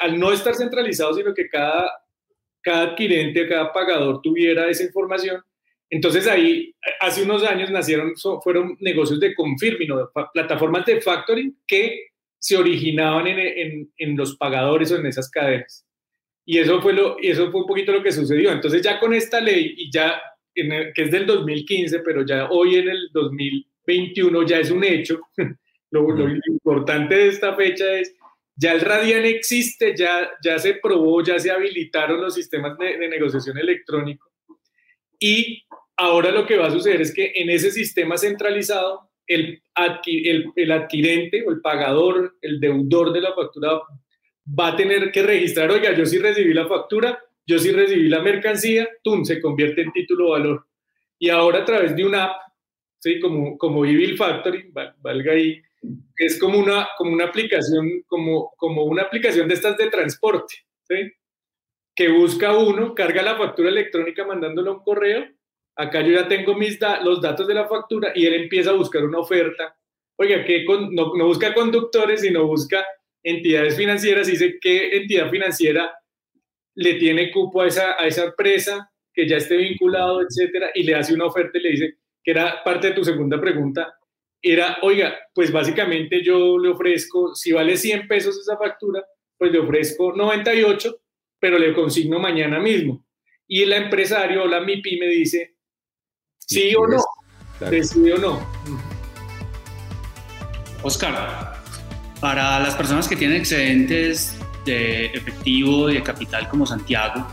al 0.00 0.18
no 0.18 0.32
estar 0.32 0.54
centralizado, 0.54 1.14
sino 1.14 1.32
que 1.32 1.48
cada, 1.48 1.90
cada 2.60 2.90
adquirente, 2.90 3.48
cada 3.48 3.72
pagador 3.72 4.20
tuviera 4.20 4.68
esa 4.68 4.84
información, 4.84 5.42
entonces 5.90 6.26
ahí, 6.26 6.74
hace 7.00 7.22
unos 7.22 7.42
años 7.44 7.70
nacieron, 7.70 8.12
fueron 8.42 8.76
negocios 8.80 9.18
de 9.20 9.34
confirming, 9.34 9.88
plataformas 10.34 10.84
de 10.84 11.00
factoring 11.00 11.56
que 11.66 12.07
se 12.38 12.56
originaban 12.56 13.26
en, 13.26 13.38
en, 13.38 13.92
en 13.96 14.16
los 14.16 14.36
pagadores 14.36 14.92
o 14.92 14.96
en 14.96 15.06
esas 15.06 15.30
cadenas. 15.30 15.84
Y 16.44 16.56
eso 16.56 16.80
fue, 16.80 16.94
lo, 16.94 17.18
y 17.20 17.28
eso 17.28 17.50
fue 17.50 17.60
un 17.60 17.66
poquito 17.66 17.92
lo 17.92 18.02
que 18.02 18.10
sucedió. 18.10 18.50
Entonces 18.50 18.80
ya 18.80 18.98
con 18.98 19.12
esta 19.12 19.38
ley, 19.38 19.74
y 19.76 19.90
ya, 19.92 20.18
el, 20.54 20.92
que 20.94 21.02
es 21.02 21.10
del 21.10 21.26
2015, 21.26 21.98
pero 21.98 22.24
ya 22.24 22.48
hoy 22.48 22.76
en 22.76 22.88
el 22.88 23.10
2021 23.12 24.46
ya 24.46 24.58
es 24.58 24.70
un 24.70 24.82
hecho, 24.82 25.20
lo, 25.90 26.10
lo, 26.10 26.26
importante 26.46 27.16
de 27.16 27.28
esta 27.28 27.54
fecha 27.54 27.84
es, 27.98 28.14
ya 28.56 28.72
el 28.72 28.80
Radian 28.80 29.26
existe, 29.26 29.94
ya, 29.94 30.30
ya 30.42 30.58
se 30.58 30.74
probó, 30.76 31.22
ya 31.22 31.38
se 31.38 31.50
habilitaron 31.50 32.20
los 32.20 32.34
sistemas 32.34 32.78
de, 32.78 32.96
de 32.96 33.08
negociación 33.08 33.58
electrónico. 33.58 34.32
Y 35.20 35.64
ahora 35.98 36.30
lo 36.30 36.46
que 36.46 36.56
va 36.56 36.68
a 36.68 36.72
suceder 36.72 37.02
es 37.02 37.12
que 37.12 37.32
en 37.34 37.50
ese 37.50 37.70
sistema 37.70 38.16
centralizado, 38.16 39.07
el, 39.28 39.62
el, 40.06 40.52
el 40.56 40.72
adquirente 40.72 41.44
o 41.46 41.50
el 41.50 41.60
pagador, 41.60 42.36
el 42.40 42.58
deudor 42.58 43.12
de 43.12 43.20
la 43.20 43.34
factura 43.34 43.80
va 44.58 44.68
a 44.68 44.76
tener 44.76 45.12
que 45.12 45.22
registrar, 45.22 45.70
oiga, 45.70 45.94
yo 45.94 46.06
sí 46.06 46.18
recibí 46.18 46.54
la 46.54 46.66
factura, 46.66 47.22
yo 47.46 47.58
sí 47.58 47.70
recibí 47.70 48.08
la 48.08 48.20
mercancía, 48.20 48.88
¡tum! 49.02 49.24
se 49.24 49.40
convierte 49.40 49.82
en 49.82 49.92
título 49.92 50.30
valor. 50.30 50.66
Y 51.18 51.28
ahora 51.28 51.60
a 51.60 51.64
través 51.64 51.94
de 51.94 52.04
una 52.04 52.24
app, 52.24 52.40
¿sí? 52.98 53.20
como, 53.20 53.58
como 53.58 53.84
Evil 53.84 54.16
Factory, 54.16 54.72
valga 54.72 55.32
ahí, 55.32 55.60
es 56.16 56.38
como 56.38 56.58
una, 56.58 56.88
como 56.96 57.12
una 57.12 57.26
aplicación, 57.26 58.02
como, 58.06 58.52
como 58.56 58.84
una 58.84 59.02
aplicación 59.02 59.48
de 59.48 59.54
estas 59.54 59.76
de 59.76 59.90
transporte, 59.90 60.54
¿sí? 60.88 61.12
que 61.94 62.08
busca 62.08 62.56
uno, 62.56 62.94
carga 62.94 63.22
la 63.22 63.36
factura 63.36 63.68
electrónica 63.68 64.24
mandándole 64.24 64.70
un 64.70 64.82
correo, 64.82 65.26
acá 65.78 66.02
yo 66.02 66.12
ya 66.12 66.26
tengo 66.28 66.54
mis 66.54 66.78
los 67.04 67.22
datos 67.22 67.46
de 67.46 67.54
la 67.54 67.68
factura 67.68 68.12
y 68.14 68.26
él 68.26 68.34
empieza 68.34 68.70
a 68.70 68.74
buscar 68.74 69.04
una 69.04 69.20
oferta. 69.20 69.76
Oiga, 70.16 70.44
que 70.44 70.64
no, 70.90 71.12
busca 71.24 71.54
conductores, 71.54 72.20
sino 72.22 72.46
busca 72.46 72.84
entidades 73.22 73.76
financieras 73.76 74.28
y 74.28 74.32
dice 74.32 74.58
qué 74.60 74.96
entidad 74.96 75.30
financiera 75.30 75.94
le 76.74 76.94
tiene 76.94 77.30
cupo 77.30 77.62
a 77.62 77.68
esa, 77.68 77.92
a 77.96 78.06
esa 78.06 78.24
empresa 78.24 78.90
que 79.12 79.28
ya 79.28 79.36
esté 79.36 79.56
vinculado, 79.56 80.20
etcétera, 80.22 80.70
y 80.74 80.82
le 80.82 80.94
hace 80.94 81.14
una 81.14 81.26
oferta 81.26 81.58
y 81.58 81.62
le 81.62 81.70
dice, 81.70 81.94
que 82.22 82.30
era 82.32 82.62
parte 82.64 82.88
de 82.88 82.94
tu 82.94 83.04
segunda 83.04 83.40
pregunta, 83.40 83.96
era, 84.42 84.78
oiga, 84.82 85.16
pues 85.34 85.50
básicamente 85.50 86.22
yo 86.22 86.58
le 86.58 86.70
ofrezco, 86.70 87.34
si 87.34 87.52
vale 87.52 87.76
100 87.76 88.06
pesos 88.06 88.38
esa 88.38 88.56
factura, 88.56 89.04
pues 89.36 89.50
le 89.52 89.58
ofrezco 89.58 90.12
98, 90.12 91.00
pero 91.40 91.58
le 91.58 91.74
consigno 91.74 92.18
mañana 92.18 92.60
mismo. 92.60 93.04
Y 93.46 93.62
el 93.62 93.72
empresario 93.72 94.46
la 94.46 94.60
MIPI 94.60 94.98
me 94.98 95.06
dice, 95.08 95.57
sí 96.48 96.74
o 96.74 96.86
no, 96.86 97.04
decide 97.70 98.14
o 98.14 98.18
no. 98.18 98.40
Oscar, 100.82 101.54
para 102.20 102.60
las 102.60 102.74
personas 102.74 103.06
que 103.06 103.16
tienen 103.16 103.38
excedentes 103.38 104.38
de 104.64 105.06
efectivo 105.06 105.90
y 105.90 105.94
de 105.94 106.02
capital 106.02 106.48
como 106.48 106.66
Santiago, 106.66 107.26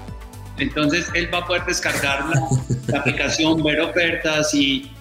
entonces 0.57 1.09
él 1.13 1.33
va 1.33 1.39
a 1.39 1.45
poder 1.45 1.65
descargar 1.65 2.25
la, 2.27 2.99
aplicación, 2.99 3.63
ver 3.63 3.81
ofertas 3.81 4.53
y, 4.53 4.91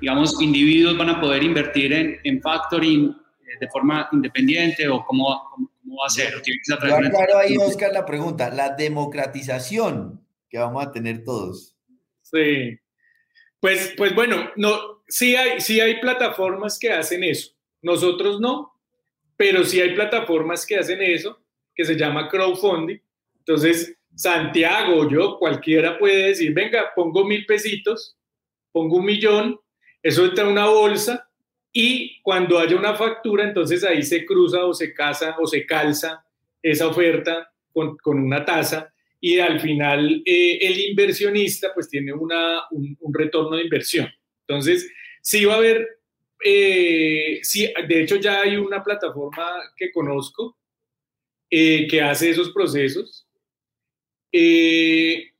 digamos, 0.00 0.40
individuos 0.40 0.96
van 0.96 1.10
a 1.10 1.20
poder 1.20 1.42
invertir 1.42 1.92
en, 1.92 2.20
en 2.22 2.40
factoring 2.40 3.10
eh, 3.10 3.58
de 3.60 3.68
forma 3.68 4.08
independiente 4.12 4.88
o 4.88 5.04
cómo, 5.04 5.28
va 5.28 6.06
a 6.06 6.10
ser. 6.10 6.40
claro 6.78 7.38
ahí, 7.38 7.56
Oscar, 7.56 7.92
la 7.92 8.04
pregunta, 8.04 8.50
la 8.50 8.70
democratización 8.70 10.20
que 10.48 10.58
vamos 10.58 10.86
a 10.86 10.92
tener 10.92 11.24
todos. 11.24 11.76
Sí. 12.22 12.78
Pues, 13.62 13.94
pues 13.96 14.12
bueno, 14.12 14.50
no, 14.56 15.04
sí 15.06 15.36
hay, 15.36 15.60
sí 15.60 15.80
hay 15.80 16.00
plataformas 16.00 16.80
que 16.80 16.90
hacen 16.90 17.22
eso. 17.22 17.52
Nosotros 17.80 18.40
no, 18.40 18.72
pero 19.36 19.62
sí 19.64 19.80
hay 19.80 19.94
plataformas 19.94 20.66
que 20.66 20.78
hacen 20.78 21.00
eso, 21.00 21.38
que 21.72 21.84
se 21.84 21.94
llama 21.94 22.28
crowdfunding. 22.28 22.98
Entonces, 23.38 23.96
Santiago, 24.16 25.08
yo, 25.08 25.38
cualquiera 25.38 25.96
puede 25.96 26.30
decir, 26.30 26.52
venga, 26.52 26.90
pongo 26.96 27.24
mil 27.24 27.46
pesitos, 27.46 28.16
pongo 28.72 28.96
un 28.96 29.04
millón, 29.04 29.60
eso 30.02 30.24
entra 30.24 30.42
en 30.42 30.50
una 30.50 30.66
bolsa 30.66 31.30
y 31.72 32.20
cuando 32.22 32.58
haya 32.58 32.74
una 32.74 32.96
factura, 32.96 33.44
entonces 33.44 33.84
ahí 33.84 34.02
se 34.02 34.26
cruza 34.26 34.64
o 34.64 34.74
se 34.74 34.92
casa 34.92 35.36
o 35.38 35.46
se 35.46 35.64
calza 35.64 36.26
esa 36.60 36.88
oferta 36.88 37.52
con, 37.72 37.96
una 38.04 38.44
tasa 38.44 38.91
y 39.24 39.38
al 39.38 39.60
final 39.60 40.20
eh, 40.26 40.58
el 40.60 40.80
inversionista 40.80 41.72
pues 41.72 41.88
tiene 41.88 42.12
una, 42.12 42.62
un, 42.72 42.98
retorno 43.14 43.56
de 43.56 43.62
inversión. 43.62 44.12
Entonces, 44.48 44.90
sí 45.20 45.44
va 45.44 45.54
a 45.54 45.58
haber, 45.58 46.00
eh, 46.44 47.38
sí, 47.42 47.72
de 47.88 48.02
hecho 48.02 48.16
ya 48.16 48.40
hay 48.40 48.56
una 48.56 48.82
plataforma 48.82 49.46
que 49.76 49.92
conozco 49.92 50.58
eh, 51.48 51.86
que 51.88 52.02
hace 52.02 52.30
esos 52.30 52.50
procesos 52.50 53.28
y, 54.32 55.30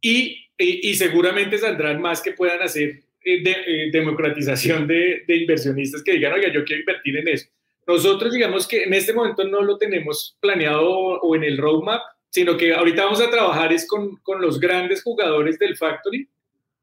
y, 0.00 0.94
seguramente 0.94 1.58
saldrán 1.58 2.00
más 2.00 2.22
que 2.22 2.32
puedan 2.32 2.62
hacer 2.62 3.02
de, 3.24 3.88
democratización 3.90 4.86
de, 4.86 5.24
de, 5.26 5.36
inversionistas 5.38 6.04
que 6.04 6.12
digan, 6.12 6.34
oiga, 6.34 6.52
yo 6.52 6.64
quiero 6.64 6.82
invertir 6.82 7.16
en 7.16 7.28
eso. 7.28 7.48
Nosotros 7.84 8.32
digamos 8.32 8.68
que 8.68 8.84
en 8.84 8.94
este 8.94 9.12
momento 9.12 9.42
no 9.42 9.62
lo 9.62 9.76
tenemos 9.76 10.36
planeado 10.40 10.88
o 10.88 11.34
en 11.34 11.42
el 11.42 11.58
roadmap, 11.58 12.02
sino 12.30 12.56
que 12.56 12.72
ahorita 12.72 13.04
vamos 13.04 13.20
a 13.20 13.30
trabajar 13.30 13.72
es 13.72 13.86
con, 13.86 14.16
con 14.16 14.40
los 14.40 14.60
grandes 14.60 15.02
jugadores 15.02 15.58
del 15.58 15.76
factory, 15.76 16.28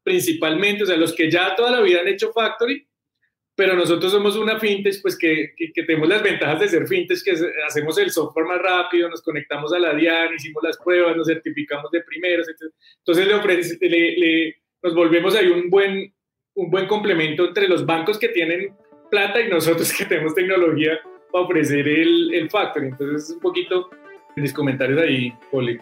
principalmente, 0.02 0.84
o 0.84 0.86
sea, 0.86 0.96
los 0.96 1.14
que 1.14 1.30
ya 1.30 1.54
toda 1.54 1.70
la 1.70 1.80
vida 1.80 2.00
han 2.00 2.08
hecho 2.08 2.32
factory, 2.32 2.86
pero 3.54 3.74
nosotros 3.74 4.12
somos 4.12 4.36
una 4.36 4.60
fintech, 4.60 5.00
pues 5.00 5.16
que, 5.16 5.54
que, 5.56 5.82
tenemos 5.82 6.08
las 6.08 6.22
ventajas 6.22 6.60
de 6.60 6.68
ser 6.68 6.86
fintech, 6.86 7.22
que 7.24 7.34
hacemos 7.66 7.96
el 7.98 8.10
software 8.10 8.46
más 8.46 8.60
rápido, 8.60 9.08
nos 9.08 9.22
conectamos 9.22 9.72
a 9.72 9.78
la 9.78 9.94
DIAN, 9.94 10.34
hicimos 10.34 10.62
las 10.62 10.76
pruebas, 10.76 11.16
nos 11.16 11.26
certificamos 11.26 11.90
de 11.90 12.02
primeros, 12.02 12.46
entonces 12.48 13.26
le, 13.26 13.88
le, 13.88 14.16
le, 14.18 14.56
nos 14.82 14.94
volvemos 14.94 15.34
ahí 15.34 15.48
un 15.48 15.70
buen, 15.70 16.12
un 16.54 16.70
buen 16.70 16.86
complemento 16.86 17.46
entre 17.46 17.66
los 17.66 17.86
bancos 17.86 18.18
que 18.18 18.28
tienen 18.28 18.74
plata 19.10 19.40
y 19.40 19.48
nosotros 19.48 19.92
que 19.96 20.04
tenemos 20.04 20.34
tecnología 20.34 21.00
para 21.32 21.44
ofrecer 21.44 21.88
el, 21.88 22.34
el 22.34 22.50
factory. 22.50 22.88
Entonces, 22.88 23.30
un 23.30 23.40
poquito 23.40 23.90
mis 24.36 24.52
comentarios 24.52 25.00
ahí, 25.00 25.32
Poli. 25.50 25.80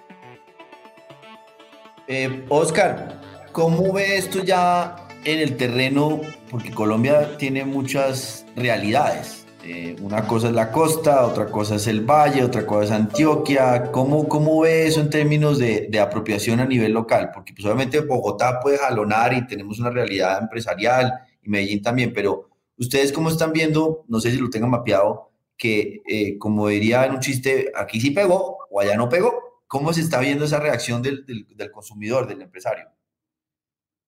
Eh, 2.07 2.45
Oscar, 2.49 3.21
¿cómo 3.51 3.93
ves 3.93 4.31
tú 4.31 4.43
ya 4.45 4.97
en 5.25 5.41
el 5.41 5.57
terreno? 5.57 6.21
Porque 6.51 6.71
Colombia 6.71 7.37
tiene 7.37 7.65
muchas 7.65 8.47
realidades. 8.55 9.47
Eh, 9.65 9.97
una 10.01 10.27
cosa 10.27 10.49
es 10.49 10.55
la 10.55 10.71
costa, 10.71 11.27
otra 11.27 11.47
cosa 11.47 11.77
es 11.77 11.87
el 11.89 12.03
valle, 12.03 12.45
otra 12.45 12.65
cosa 12.65 12.85
es 12.85 12.91
Antioquia. 12.93 13.91
¿Cómo, 13.91 14.29
cómo 14.29 14.61
ve 14.61 14.87
eso 14.87 15.01
en 15.01 15.11
términos 15.11 15.59
de, 15.59 15.89
de 15.91 15.99
apropiación 15.99 16.61
a 16.61 16.67
nivel 16.67 16.93
local? 16.93 17.31
Porque 17.35 17.55
pues, 17.55 17.65
obviamente 17.65 18.01
Bogotá 18.01 18.61
puede 18.61 18.79
jalonar 18.79 19.33
y 19.33 19.47
tenemos 19.47 19.81
una 19.81 19.91
realidad 19.91 20.41
empresarial 20.41 21.13
y 21.43 21.49
Medellín 21.49 21.83
también, 21.83 22.13
pero 22.13 22.51
ustedes 22.77 23.13
cómo 23.13 23.31
están 23.31 23.53
viendo, 23.53 24.05
no 24.07 24.21
sé 24.21 24.31
si 24.31 24.37
lo 24.37 24.51
tengan 24.51 24.71
mapeado, 24.71 25.34
que 25.57 26.03
eh, 26.07 26.39
como 26.39 26.69
diría 26.69 27.07
en 27.07 27.13
un 27.13 27.21
chiste, 27.21 27.73
aquí 27.75 28.01
sí 28.01 28.11
pegó 28.11 28.59
o 28.71 28.81
allá 28.81 28.97
no 28.97 29.09
pegó. 29.09 29.63
¿Cómo 29.67 29.93
se 29.93 30.03
está 30.03 30.21
viendo 30.21 30.45
esa 30.45 30.61
reacción 30.61 31.03
del, 31.03 31.25
del, 31.27 31.47
del 31.49 31.71
consumidor, 31.71 32.27
del 32.27 32.43
empresario? 32.43 32.89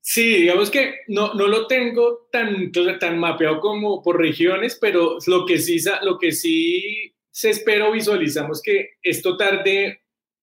Sí, 0.08 0.42
digamos 0.42 0.70
que 0.70 1.00
no, 1.08 1.34
no 1.34 1.48
lo 1.48 1.66
tengo 1.66 2.28
tan, 2.30 2.70
tan 3.00 3.18
mapeado 3.18 3.58
como 3.58 4.00
por 4.04 4.20
regiones, 4.20 4.78
pero 4.80 5.18
lo 5.26 5.44
que 5.44 5.58
sí, 5.58 5.78
lo 6.02 6.16
que 6.16 6.30
sí 6.30 7.12
se 7.28 7.50
espera 7.50 7.88
o 7.88 7.92
visualizamos 7.92 8.62
que 8.62 8.90
esto 9.02 9.36
tarde 9.36 10.02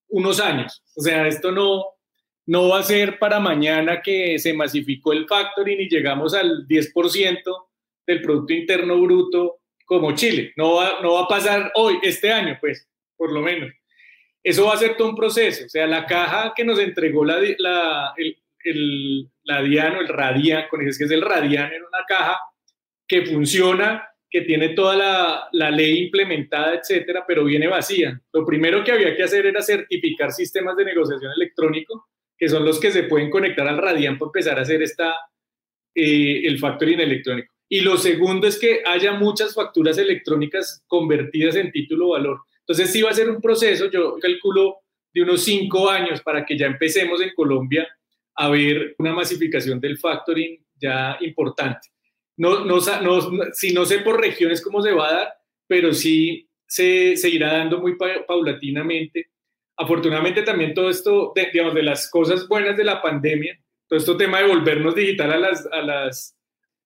unos 0.10 0.42
años. 0.42 0.84
O 0.98 1.02
sea, 1.02 1.30
esto 1.30 1.54
no, 1.54 1.86
no 2.46 2.68
va 2.68 2.80
a 2.80 2.84
ser 2.84 3.18
para 3.20 3.40
mañana 3.40 4.02
que 4.02 4.38
se 4.38 4.54
masificó 4.54 5.14
el 5.14 5.28
factoring 5.28 5.80
y 5.80 5.90
llegamos 5.90 6.34
al 6.34 6.68
10% 6.68 7.42
del 8.06 8.22
Producto 8.22 8.52
Interno 8.52 9.00
Bruto 9.00 9.62
como 9.86 10.16
Chile. 10.16 10.54
No 10.56 10.76
va, 10.76 11.00
no 11.02 11.14
va 11.14 11.24
a 11.24 11.28
pasar 11.28 11.72
hoy, 11.76 12.00
este 12.02 12.32
año, 12.32 12.58
pues, 12.60 12.88
por 13.16 13.32
lo 13.32 13.42
menos. 13.42 13.72
Eso 14.44 14.66
va 14.66 14.74
a 14.74 14.78
ser 14.78 14.98
todo 14.98 15.10
un 15.10 15.16
proceso. 15.16 15.66
O 15.66 15.70
sea, 15.70 15.88
la 15.88 16.06
caja 16.06 16.54
que 16.56 16.66
nos 16.66 16.80
entregó 16.80 17.24
la, 17.24 17.40
la, 17.60 18.14
el, 18.18 18.38
el 18.64 19.30
el 19.44 20.08
Radian, 20.08 20.68
con 20.70 20.82
eso 20.82 20.98
que 20.98 21.06
es 21.06 21.12
el 21.12 21.22
Radian 21.22 21.72
en 21.72 21.84
una 21.84 22.04
caja 22.08 22.38
que 23.08 23.26
funciona, 23.26 24.08
que 24.30 24.42
tiene 24.42 24.70
toda 24.70 24.96
la, 24.96 25.48
la, 25.52 25.70
ley 25.70 26.06
implementada, 26.06 26.74
etcétera, 26.74 27.24
pero 27.28 27.44
viene 27.44 27.68
vacía. 27.68 28.20
Lo 28.34 28.46
primero 28.46 28.84
que 28.84 28.92
había 28.92 29.16
que 29.16 29.24
hacer 29.24 29.46
era 29.46 29.62
certificar 29.62 30.32
sistemas 30.32 30.76
de 30.76 30.86
negociación 30.86 31.32
electrónico, 31.36 32.10
que 32.38 32.50
son 32.50 32.66
los 32.66 32.80
que 32.80 32.92
se 32.92 33.04
pueden 33.04 33.30
conectar 33.30 33.68
al 33.68 33.78
Radian 33.78 34.18
para 34.18 34.30
empezar 34.30 34.58
a 34.58 34.64
hacer 34.64 34.82
esta, 34.82 35.14
eh, 35.94 36.42
el 36.46 36.58
factoring 36.58 37.00
electrónico. 37.00 37.53
Y 37.74 37.82
lo 37.82 37.98
segundo 37.98 38.46
es 38.46 38.60
que 38.60 38.84
haya 38.86 39.14
muchas 39.14 39.56
facturas 39.56 39.98
electrónicas 39.98 40.84
convertidas 40.86 41.56
en 41.56 41.72
título 41.72 42.10
valor. 42.10 42.42
Entonces 42.60 42.92
sí 42.92 43.02
va 43.02 43.10
a 43.10 43.16
ser 43.16 43.28
un 43.32 43.42
proceso, 43.42 43.90
yo 43.90 44.20
calculo 44.22 44.82
de 45.12 45.24
unos 45.24 45.44
cinco 45.44 45.90
años 45.90 46.22
para 46.22 46.46
que 46.46 46.56
ya 46.56 46.68
empecemos 46.68 47.20
en 47.20 47.34
Colombia 47.34 47.88
haber 48.36 48.94
una 49.00 49.14
masificación 49.14 49.80
del 49.80 49.98
factoring 49.98 50.64
ya 50.76 51.18
importante. 51.22 51.90
No, 52.38 52.64
no, 52.64 52.80
si 53.54 53.74
no 53.74 53.86
sé 53.86 54.02
por 54.02 54.22
regiones 54.22 54.62
cómo 54.62 54.84
se 54.84 54.92
va 54.92 55.10
a 55.10 55.14
dar, 55.14 55.34
pero 55.66 55.94
sí 55.94 56.48
se, 56.68 57.18
se 57.18 57.28
irá 57.28 57.54
dando 57.54 57.80
muy 57.80 57.98
paulatinamente. 58.28 59.32
Afortunadamente 59.78 60.44
también 60.44 60.76
todo 60.76 60.92
esto, 60.92 61.34
de, 61.36 61.50
digamos, 61.52 61.74
de 61.74 61.82
las 61.82 62.08
cosas 62.12 62.48
buenas 62.48 62.78
de 62.78 62.84
la 62.84 63.02
pandemia, 63.02 63.60
todo 63.88 63.98
este 63.98 64.14
tema 64.14 64.42
de 64.42 64.48
volvernos 64.50 64.94
digital 64.94 65.34
a 65.34 65.40
las, 65.40 65.68
a 65.72 65.82
las, 65.82 66.38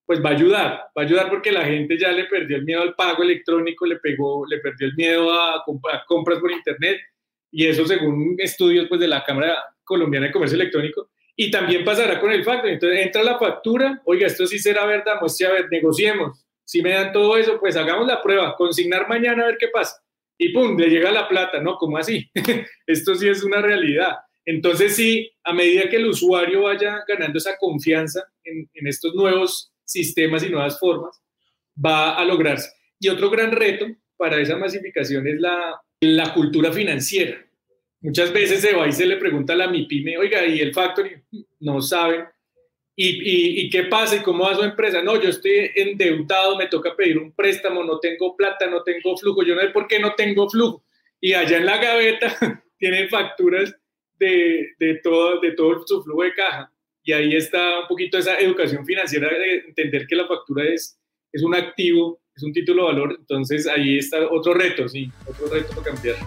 pues 0.07 0.23
va 0.23 0.29
a 0.29 0.33
ayudar, 0.33 0.71
va 0.97 1.01
a 1.01 1.05
ayudar 1.05 1.29
porque 1.29 1.51
la 1.51 1.65
gente 1.65 1.99
ya 1.99 2.13
le 2.13 2.23
perdió 2.23 2.55
el 2.55 2.63
miedo 2.63 2.81
al 2.81 2.95
pago 2.95 3.23
electrónico, 3.23 3.85
le 3.85 3.97
pegó, 3.97 4.45
le 4.47 4.59
perdió 4.59 4.87
el 4.87 4.95
miedo 4.95 5.33
a, 5.33 5.55
a 5.57 6.05
compras 6.07 6.39
por 6.39 6.49
internet 6.49 7.01
y 7.51 7.67
eso 7.67 7.85
según 7.85 8.35
estudios 8.37 8.87
pues 8.87 9.01
de 9.01 9.07
la 9.09 9.25
Cámara 9.25 9.61
Colombiana 9.83 10.27
de 10.27 10.31
Comercio 10.31 10.55
Electrónico 10.55 11.09
y 11.35 11.51
también 11.51 11.83
pasará 11.83 12.21
con 12.21 12.31
el 12.31 12.45
factor. 12.45 12.69
Entonces 12.69 13.05
entra 13.05 13.21
la 13.21 13.37
factura, 13.37 14.01
oiga, 14.05 14.27
esto 14.27 14.47
sí 14.47 14.59
será 14.59 14.85
verdad, 14.85 15.19
muestre 15.19 15.47
a 15.47 15.51
ver, 15.51 15.67
negociemos. 15.69 16.41
Si 16.63 16.81
me 16.81 16.91
dan 16.91 17.11
todo 17.11 17.35
eso, 17.35 17.59
pues 17.59 17.75
hagamos 17.75 18.07
la 18.07 18.21
prueba, 18.21 18.55
consignar 18.55 19.09
mañana 19.09 19.43
a 19.43 19.47
ver 19.47 19.57
qué 19.59 19.67
pasa. 19.67 20.01
Y 20.37 20.49
pum, 20.49 20.77
le 20.77 20.89
llega 20.89 21.11
la 21.11 21.27
plata, 21.27 21.59
¿no? 21.59 21.75
¿Cómo 21.75 21.97
así? 21.97 22.29
esto 22.87 23.13
sí 23.15 23.27
es 23.27 23.43
una 23.43 23.61
realidad. 23.61 24.15
Entonces 24.45 24.95
sí, 24.95 25.29
a 25.43 25.51
medida 25.51 25.89
que 25.89 25.97
el 25.97 26.07
usuario 26.07 26.63
vaya 26.63 27.03
ganando 27.05 27.37
esa 27.37 27.57
confianza 27.57 28.23
en, 28.45 28.69
en 28.73 28.87
estos 28.87 29.13
nuevos 29.13 29.73
sistemas 29.87 30.43
y 30.43 30.49
nuevas 30.49 30.79
formas, 30.79 31.19
va 31.83 32.15
a 32.15 32.25
lograrse. 32.25 32.69
Y 32.99 33.09
otro 33.09 33.29
gran 33.29 33.51
reto 33.51 33.87
para 34.17 34.39
esa 34.39 34.57
masificación 34.57 35.27
es 35.27 35.39
la, 35.39 35.79
la 36.01 36.33
cultura 36.33 36.71
financiera. 36.71 37.37
muchas 38.01 38.31
veces 38.33 38.61
se 38.61 38.75
va 38.75 38.87
y 38.87 38.91
se 38.91 39.05
le 39.05 39.17
pregunta 39.17 39.53
a 39.53 39.55
la 39.55 39.67
MIPYME, 39.67 40.17
oiga, 40.17 40.45
¿y 40.45 40.59
el 40.59 40.73
factory? 40.73 41.11
No 41.59 41.81
saben. 41.81 42.25
¿Y, 42.99 43.61
y, 43.61 43.69
qué 43.69 43.83
pasa? 43.83 44.15
¿Y 44.15 44.21
cómo 44.21 44.45
va 44.45 44.55
su 44.55 44.63
empresa? 44.63 45.03
No, 45.03 45.21
yo 45.21 45.29
estoy 45.29 45.69
endeudado, 45.75 46.57
me 46.57 46.65
toca 46.65 46.95
pedir 46.95 47.19
un 47.19 47.31
préstamo, 47.31 47.83
no 47.83 47.99
tengo 47.99 48.35
plata, 48.35 48.65
no 48.65 48.81
tengo 48.81 49.15
flujo. 49.15 49.43
Yo 49.43 49.53
no 49.53 49.61
sé 49.61 49.69
por 49.69 49.87
qué 49.87 49.99
no 49.99 50.15
tengo 50.15 50.49
flujo. 50.49 50.83
Y 51.21 51.33
allá 51.33 51.57
en 51.57 51.67
la 51.67 51.77
gaveta 51.77 52.63
tienen 52.79 53.07
facturas 53.07 53.71
de, 54.17 54.73
de, 54.79 54.95
todo, 54.95 55.39
de 55.39 55.51
todo 55.51 55.85
su 55.85 56.01
flujo 56.01 56.23
de 56.23 56.33
caja. 56.33 56.73
Y 57.07 57.13
ahí 57.13 57.37
está 57.37 57.79
un 57.79 57.87
poquito 57.87 58.17
esa 58.17 58.37
educación 58.37 58.85
financiera 58.85 59.29
de 59.29 59.59
entender 59.69 60.05
que 60.07 60.15
la 60.17 60.27
factura 60.27 60.65
es, 60.65 60.99
es 61.31 61.41
un 61.41 61.55
activo, 61.55 62.19
es 62.35 62.43
un 62.43 62.51
título 62.51 62.85
de 62.85 62.93
valor. 62.93 63.15
Entonces 63.17 63.65
ahí 63.65 63.97
está 63.97 64.27
otro 64.29 64.53
reto, 64.53 64.89
sí, 64.89 65.09
otro 65.25 65.47
reto 65.47 65.69
para 65.69 65.83
cambiar. 65.83 66.17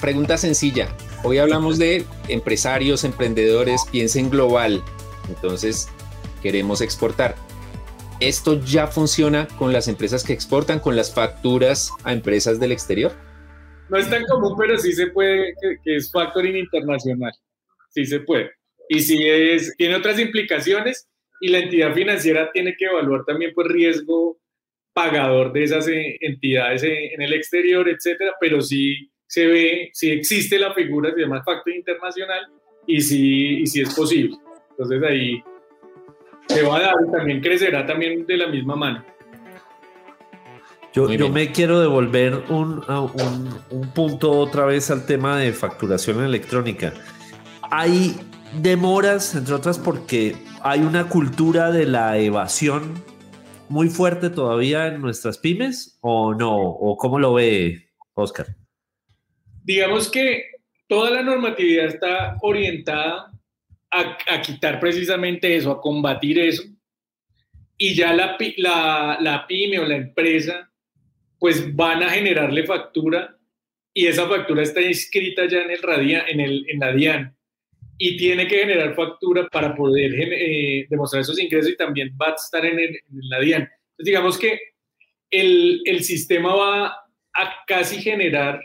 Pregunta 0.00 0.38
sencilla. 0.38 0.88
Hoy 1.24 1.36
hablamos 1.36 1.78
de 1.78 2.06
empresarios, 2.28 3.04
emprendedores, 3.04 3.82
piensen 3.92 4.30
global. 4.30 4.82
Entonces, 5.28 5.90
queremos 6.42 6.80
exportar. 6.80 7.34
¿Esto 8.18 8.64
ya 8.64 8.86
funciona 8.86 9.46
con 9.58 9.74
las 9.74 9.88
empresas 9.88 10.24
que 10.24 10.32
exportan, 10.32 10.80
con 10.80 10.96
las 10.96 11.14
facturas 11.14 11.90
a 12.04 12.14
empresas 12.14 12.58
del 12.58 12.72
exterior? 12.72 13.12
No 13.90 13.98
es 13.98 14.08
tan 14.08 14.24
común, 14.24 14.54
pero 14.58 14.78
sí 14.78 14.94
se 14.94 15.08
puede, 15.08 15.52
que, 15.84 15.96
es 15.96 16.10
factoring 16.10 16.56
internacional. 16.56 17.32
Sí 17.90 18.06
se 18.06 18.20
puede. 18.20 18.52
Y 18.92 18.98
sí 18.98 19.22
es, 19.24 19.72
tiene 19.76 19.94
otras 19.94 20.18
implicaciones 20.18 21.08
y 21.40 21.48
la 21.48 21.60
entidad 21.60 21.94
financiera 21.94 22.50
tiene 22.50 22.74
que 22.76 22.86
evaluar 22.86 23.24
también 23.24 23.52
pues 23.54 23.68
riesgo 23.68 24.40
pagador 24.92 25.52
de 25.52 25.62
esas 25.62 25.86
eh, 25.86 26.18
entidades 26.20 26.82
en 26.82 27.22
el 27.22 27.32
exterior, 27.32 27.88
etcétera, 27.88 28.32
pero 28.40 28.60
sí 28.60 29.08
se 29.28 29.46
ve, 29.46 29.90
si 29.92 30.10
existe 30.10 30.58
la 30.58 30.74
figura, 30.74 31.14
se 31.14 31.20
llama 31.20 31.40
factoring 31.44 31.78
internacional 31.78 32.48
y 32.84 33.00
si, 33.00 33.60
y 33.60 33.66
si 33.68 33.82
es 33.82 33.94
posible. 33.94 34.36
Entonces 34.70 35.00
ahí 35.04 35.40
se 36.48 36.62
va 36.62 36.78
a 36.78 36.80
dar 36.80 36.94
y 37.06 37.12
también 37.12 37.40
crecerá 37.40 37.86
también 37.86 38.26
de 38.26 38.36
la 38.36 38.48
misma 38.48 38.74
mano. 38.74 39.04
Yo, 40.92 41.06
me 41.28 41.52
quiero 41.52 41.80
devolver 41.80 42.34
un, 42.48 42.82
un, 43.70 43.92
punto 43.94 44.32
otra 44.32 44.64
vez 44.64 44.90
al 44.90 45.06
tema 45.06 45.38
de 45.38 45.52
facturación 45.52 46.24
electrónica. 46.24 46.92
Hay 47.70 48.16
demoras, 48.54 49.34
entre 49.34 49.54
otras, 49.54 49.78
porque 49.78 50.34
hay 50.62 50.80
una 50.80 51.08
cultura 51.08 51.70
de 51.70 51.86
la 51.86 52.18
evasión 52.18 53.02
muy 53.68 53.88
fuerte 53.88 54.30
todavía 54.30 54.88
en 54.88 55.00
nuestras 55.00 55.38
pymes, 55.38 55.98
o 56.00 56.34
no, 56.34 56.56
o 56.56 56.96
cómo 56.96 57.18
lo 57.18 57.34
ve 57.34 57.90
Oscar. 58.14 58.46
Digamos 59.62 60.10
que 60.10 60.50
toda 60.88 61.10
la 61.10 61.22
normatividad 61.22 61.86
está 61.86 62.36
orientada 62.42 63.30
a, 63.90 64.40
quitar 64.42 64.80
precisamente 64.80 65.56
eso, 65.56 65.70
a 65.70 65.80
combatir 65.80 66.38
eso. 66.38 66.64
Y 67.76 67.94
ya 67.94 68.12
la, 68.12 68.36
la, 69.20 69.46
pyme 69.46 69.78
o 69.78 69.84
la 69.86 69.96
empresa, 69.96 70.70
pues 71.38 71.74
van 71.74 72.02
a 72.02 72.10
generarle 72.10 72.66
factura 72.66 73.36
y 73.94 74.06
esa 74.06 74.28
factura 74.28 74.62
está 74.62 74.80
inscrita 74.80 75.46
ya 75.48 75.62
en, 75.62 75.70
el 75.70 75.82
radia, 75.82 76.24
en, 76.28 76.40
el, 76.40 76.66
en 76.68 76.80
la 76.80 76.92
DIAN 76.92 77.36
y 78.02 78.16
tiene 78.16 78.48
que 78.48 78.60
generar 78.60 78.94
factura 78.94 79.46
para 79.48 79.74
poder 79.74 80.10
eh, 80.18 80.86
demostrar 80.88 81.20
esos 81.20 81.38
ingresos 81.38 81.72
y 81.72 81.76
también 81.76 82.16
va 82.18 82.28
a 82.28 82.34
estar 82.34 82.64
en, 82.64 82.78
en 82.78 82.98
la 83.28 83.38
DIAN. 83.38 83.60
Entonces, 83.60 84.06
digamos 84.06 84.38
que 84.38 84.58
el, 85.30 85.82
el, 85.84 86.02
sistema 86.02 86.54
va 86.54 86.86
a 86.86 87.54
casi 87.66 88.00
generar 88.00 88.58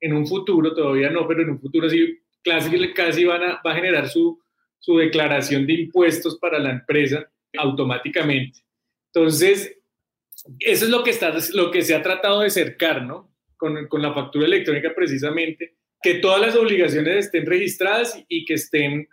en 0.00 0.12
un 0.12 0.26
futuro, 0.26 0.74
todavía 0.74 1.08
no, 1.08 1.28
pero 1.28 1.42
en 1.42 1.50
un 1.50 1.60
futuro 1.60 1.88
sí, 1.88 2.18
casi, 2.42 2.92
casi 2.92 3.24
van 3.24 3.44
a, 3.44 3.62
va 3.64 3.70
a 3.70 3.76
generar 3.76 4.08
su, 4.08 4.42
su 4.80 4.98
declaración 4.98 5.68
de 5.68 5.74
impuestos 5.74 6.36
para 6.40 6.58
la 6.58 6.72
empresa 6.72 7.30
automáticamente. 7.58 8.58
Entonces, 9.14 9.78
eso 10.58 10.84
es 10.84 10.90
lo 10.90 11.04
que, 11.04 11.10
está, 11.10 11.32
lo 11.54 11.70
que 11.70 11.82
se 11.82 11.94
ha 11.94 12.02
tratado 12.02 12.40
de 12.40 12.50
cercar, 12.50 13.04
¿no? 13.04 13.32
Con, 13.56 13.86
con 13.86 14.02
la 14.02 14.12
factura 14.12 14.46
electrónica 14.46 14.92
precisamente, 14.96 15.76
que 16.02 16.14
todas 16.14 16.40
las 16.40 16.56
obligaciones 16.56 17.26
estén 17.26 17.46
registradas 17.46 18.22
y 18.28 18.44
que 18.44 18.54
estén 18.54 19.08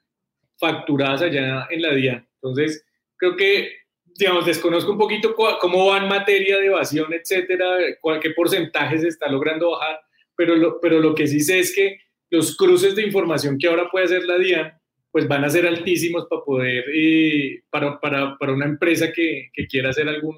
facturadas 0.59 1.21
allá 1.21 1.67
en 1.69 1.81
la 1.81 1.93
DIAN. 1.93 2.27
Entonces, 2.35 2.85
creo 3.17 3.35
que, 3.35 3.71
digamos, 4.15 4.45
desconozco 4.45 4.91
un 4.91 4.97
poquito 4.97 5.35
cómo 5.35 5.87
va 5.87 5.97
en 5.97 6.07
materia 6.07 6.57
de 6.57 6.67
evasión, 6.67 7.13
etcétera, 7.13 7.77
qué 8.21 8.29
porcentaje 8.31 8.99
se 8.99 9.07
está 9.09 9.29
logrando 9.29 9.71
bajar, 9.71 9.99
pero 10.35 10.55
lo, 10.55 10.79
pero 10.79 10.99
lo 10.99 11.13
que 11.13 11.27
sí 11.27 11.39
sé 11.39 11.59
es 11.59 11.73
que 11.73 11.99
los 12.29 12.55
cruces 12.55 12.95
de 12.95 13.03
información 13.03 13.57
que 13.57 13.67
ahora 13.67 13.89
puede 13.89 14.05
hacer 14.05 14.25
la 14.25 14.37
DIAN 14.37 14.73
pues 15.11 15.27
van 15.27 15.43
a 15.43 15.49
ser 15.49 15.65
altísimos 15.65 16.27
para 16.29 16.43
poder, 16.43 16.83
eh, 16.93 17.61
para, 17.71 17.99
para, 17.99 18.37
para, 18.37 18.53
una 18.53 18.65
empresa 18.65 19.11
que, 19.11 19.49
que, 19.53 19.65
quiera 19.65 19.89
hacer 19.89 20.07
algún, 20.07 20.37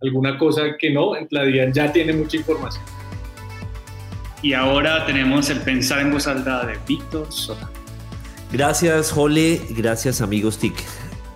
alguna 0.00 0.38
cosa 0.38 0.76
que 0.78 0.90
no, 0.90 1.12
la 1.30 1.44
DIAN 1.44 1.72
ya 1.72 1.92
tiene 1.92 2.12
mucha 2.14 2.36
información. 2.38 3.03
Y 4.44 4.52
ahora 4.52 5.06
tenemos 5.06 5.48
el 5.48 5.58
pensar 5.62 6.00
en 6.00 6.12
voz 6.12 6.26
alta 6.26 6.66
de 6.66 6.78
Víctor 6.86 7.32
Sota. 7.32 7.70
Gracias, 8.52 9.10
Jole, 9.10 9.60
gracias, 9.70 10.20
amigos 10.20 10.58
TIC. 10.58 10.74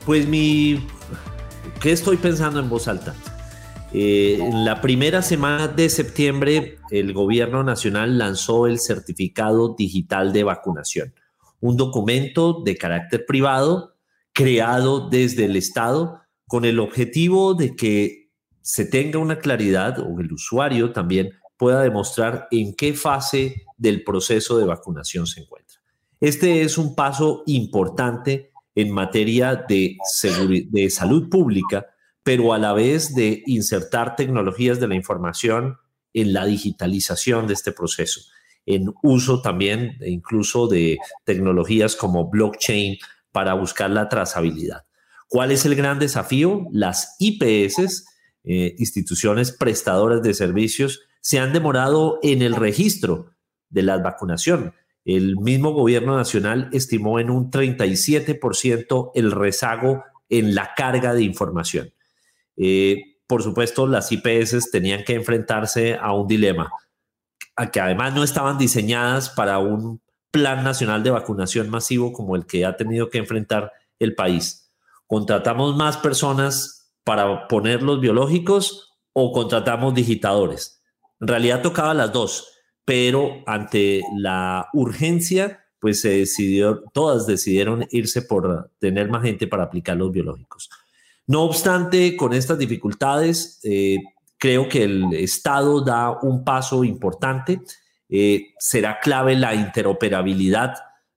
Pues 0.04 0.28
mi... 0.28 0.86
¿Qué 1.80 1.90
estoy 1.90 2.18
pensando 2.18 2.60
en 2.60 2.68
voz 2.68 2.86
alta? 2.86 3.14
Eh, 3.92 4.38
en 4.38 4.64
la 4.64 4.80
primera 4.82 5.22
semana 5.22 5.68
de 5.68 5.88
septiembre, 5.88 6.76
el 6.90 7.14
gobierno 7.14 7.64
nacional 7.64 8.18
lanzó 8.18 8.66
el 8.66 8.78
certificado 8.78 9.74
digital 9.74 10.32
de 10.32 10.44
vacunación 10.44 11.14
un 11.60 11.76
documento 11.76 12.62
de 12.62 12.76
carácter 12.76 13.24
privado 13.26 13.96
creado 14.32 15.08
desde 15.08 15.46
el 15.46 15.56
Estado 15.56 16.20
con 16.46 16.64
el 16.64 16.78
objetivo 16.78 17.54
de 17.54 17.74
que 17.74 18.30
se 18.60 18.84
tenga 18.84 19.18
una 19.18 19.38
claridad 19.38 19.98
o 19.98 20.20
el 20.20 20.32
usuario 20.32 20.92
también 20.92 21.32
pueda 21.58 21.82
demostrar 21.82 22.48
en 22.50 22.74
qué 22.74 22.94
fase 22.94 23.66
del 23.76 24.04
proceso 24.04 24.58
de 24.58 24.66
vacunación 24.66 25.26
se 25.26 25.40
encuentra. 25.40 25.78
Este 26.20 26.62
es 26.62 26.78
un 26.78 26.94
paso 26.94 27.42
importante 27.46 28.52
en 28.74 28.92
materia 28.92 29.54
de, 29.68 29.96
de 30.70 30.90
salud 30.90 31.28
pública, 31.28 31.86
pero 32.22 32.52
a 32.52 32.58
la 32.58 32.72
vez 32.72 33.14
de 33.14 33.42
insertar 33.46 34.16
tecnologías 34.16 34.80
de 34.80 34.88
la 34.88 34.94
información 34.94 35.78
en 36.14 36.32
la 36.32 36.46
digitalización 36.46 37.46
de 37.46 37.54
este 37.54 37.72
proceso 37.72 38.20
en 38.68 38.92
uso 39.02 39.40
también 39.40 39.96
incluso 40.04 40.68
de 40.68 40.98
tecnologías 41.24 41.96
como 41.96 42.28
blockchain 42.28 42.98
para 43.32 43.54
buscar 43.54 43.88
la 43.88 44.10
trazabilidad. 44.10 44.84
¿Cuál 45.26 45.52
es 45.52 45.64
el 45.64 45.74
gran 45.74 45.98
desafío? 45.98 46.66
Las 46.70 47.16
IPS, 47.18 48.04
eh, 48.44 48.74
instituciones 48.78 49.52
prestadoras 49.52 50.22
de 50.22 50.34
servicios, 50.34 51.00
se 51.20 51.38
han 51.38 51.52
demorado 51.52 52.18
en 52.22 52.42
el 52.42 52.54
registro 52.54 53.34
de 53.68 53.82
la 53.82 53.98
vacunación. 53.98 54.74
El 55.04 55.36
mismo 55.36 55.72
gobierno 55.72 56.16
nacional 56.16 56.68
estimó 56.72 57.18
en 57.18 57.30
un 57.30 57.50
37% 57.50 59.12
el 59.14 59.32
rezago 59.32 60.04
en 60.28 60.54
la 60.54 60.74
carga 60.76 61.14
de 61.14 61.22
información. 61.22 61.92
Eh, 62.56 63.16
por 63.26 63.42
supuesto, 63.42 63.86
las 63.86 64.10
IPS 64.12 64.70
tenían 64.70 65.04
que 65.04 65.14
enfrentarse 65.14 65.94
a 65.94 66.12
un 66.12 66.26
dilema 66.26 66.70
que 67.66 67.80
además 67.80 68.14
no 68.14 68.22
estaban 68.22 68.56
diseñadas 68.56 69.30
para 69.30 69.58
un 69.58 70.00
plan 70.30 70.62
nacional 70.62 71.02
de 71.02 71.10
vacunación 71.10 71.68
masivo 71.70 72.12
como 72.12 72.36
el 72.36 72.46
que 72.46 72.64
ha 72.64 72.76
tenido 72.76 73.10
que 73.10 73.18
enfrentar 73.18 73.72
el 73.98 74.14
país. 74.14 74.70
¿Contratamos 75.06 75.76
más 75.76 75.96
personas 75.96 76.92
para 77.02 77.48
poner 77.48 77.82
los 77.82 78.00
biológicos 78.00 78.92
o 79.12 79.32
contratamos 79.32 79.94
digitadores? 79.94 80.77
En 81.20 81.28
realidad 81.28 81.62
tocaba 81.62 81.94
las 81.94 82.12
dos, 82.12 82.48
pero 82.84 83.42
ante 83.46 84.02
la 84.16 84.68
urgencia, 84.72 85.64
pues 85.80 86.00
se 86.00 86.10
decidió, 86.10 86.82
todas 86.92 87.26
decidieron 87.26 87.86
irse 87.90 88.22
por 88.22 88.70
tener 88.78 89.08
más 89.08 89.22
gente 89.22 89.46
para 89.46 89.64
aplicar 89.64 89.96
los 89.96 90.10
biológicos. 90.12 90.68
No 91.26 91.42
obstante, 91.42 92.16
con 92.16 92.32
estas 92.32 92.58
dificultades, 92.58 93.60
eh, 93.62 93.98
Creo 94.38 94.68
que 94.68 94.84
el 94.84 95.12
Estado 95.14 95.80
da 95.80 96.16
un 96.22 96.44
paso 96.44 96.84
importante. 96.84 97.60
Eh, 98.08 98.54
será 98.58 99.00
clave 99.00 99.36
la 99.36 99.54
interoperabilidad 99.54 100.74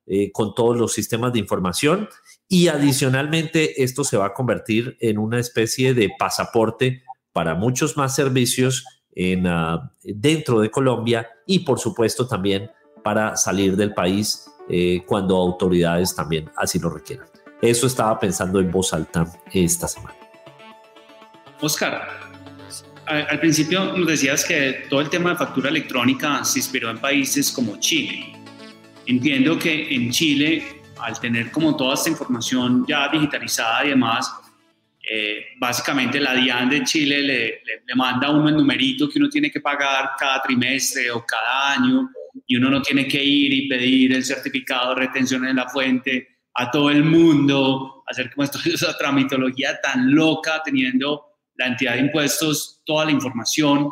eh, 0.07 0.31
con 0.31 0.55
todos 0.55 0.75
los 0.77 0.91
sistemas 0.91 1.31
de 1.31 1.39
información 1.39 2.09
y 2.49 2.67
adicionalmente 2.67 3.81
esto 3.81 4.03
se 4.03 4.17
va 4.17 4.25
a 4.25 4.33
convertir 4.33 4.97
en 4.99 5.17
una 5.17 5.39
especie 5.39 5.93
de 5.93 6.09
pasaporte 6.19 7.03
para 7.31 7.55
muchos 7.55 7.95
más 7.95 8.13
servicios 8.13 8.85
en, 9.15 9.47
ah, 9.47 9.91
dentro 10.03 10.59
de 10.61 10.69
Colombia 10.69 11.27
y 11.45 11.59
por 11.59 11.79
supuesto 11.79 12.27
también 12.27 12.69
para 13.03 13.35
salir 13.35 13.75
del 13.75 13.93
país 13.93 14.49
eh, 14.69 15.03
cuando 15.05 15.35
autoridades 15.35 16.15
también 16.15 16.49
así 16.55 16.79
lo 16.79 16.89
requieran. 16.89 17.27
Eso 17.61 17.87
estaba 17.87 18.19
pensando 18.19 18.59
en 18.59 18.71
voz 18.71 18.93
alta 18.93 19.27
esta 19.53 19.87
semana. 19.87 20.15
Oscar, 21.61 22.07
al 23.05 23.39
principio 23.39 23.97
nos 23.97 24.07
decías 24.07 24.45
que 24.45 24.85
todo 24.89 25.01
el 25.01 25.09
tema 25.09 25.31
de 25.31 25.35
factura 25.35 25.69
electrónica 25.69 26.43
se 26.43 26.59
inspiró 26.59 26.89
en 26.89 26.97
países 26.97 27.51
como 27.51 27.77
Chile. 27.79 28.33
Entiendo 29.05 29.59
que 29.59 29.93
en 29.93 30.11
Chile, 30.11 30.81
al 30.99 31.19
tener 31.19 31.51
como 31.51 31.75
toda 31.75 31.95
esta 31.95 32.09
información 32.09 32.85
ya 32.87 33.09
digitalizada 33.09 33.85
y 33.85 33.89
demás, 33.89 34.31
eh, 35.13 35.47
básicamente 35.57 36.21
la 36.21 36.33
DIAN 36.33 36.69
de 36.69 36.85
Chile 36.85 37.21
le, 37.21 37.61
le, 37.85 37.95
manda 37.95 38.27
a 38.27 38.31
uno 38.31 38.47
el 38.47 38.55
numerito 38.55 39.09
que 39.09 39.19
uno 39.19 39.27
tiene 39.27 39.51
que 39.51 39.59
pagar 39.59 40.11
cada 40.17 40.41
trimestre 40.41 41.11
o 41.11 41.25
cada 41.25 41.73
año 41.73 42.09
y 42.47 42.55
uno 42.55 42.69
no 42.69 42.81
tiene 42.81 43.05
que 43.09 43.21
ir 43.21 43.53
y 43.53 43.67
pedir 43.67 44.13
el 44.13 44.23
certificado 44.23 44.95
de 44.95 45.01
retención 45.01 45.45
en 45.45 45.57
la 45.57 45.67
fuente 45.67 46.29
a 46.53 46.71
todo 46.71 46.89
el 46.89 47.03
mundo, 47.03 48.05
hacer 48.07 48.33
como 48.33 48.45
esa 48.45 48.97
tramitología 48.97 49.81
tan 49.81 50.15
loca, 50.15 50.61
teniendo 50.63 51.25
la 51.55 51.67
entidad 51.67 51.95
de 51.95 51.99
impuestos 51.99 52.81
toda 52.85 53.03
la 53.03 53.11
información. 53.11 53.89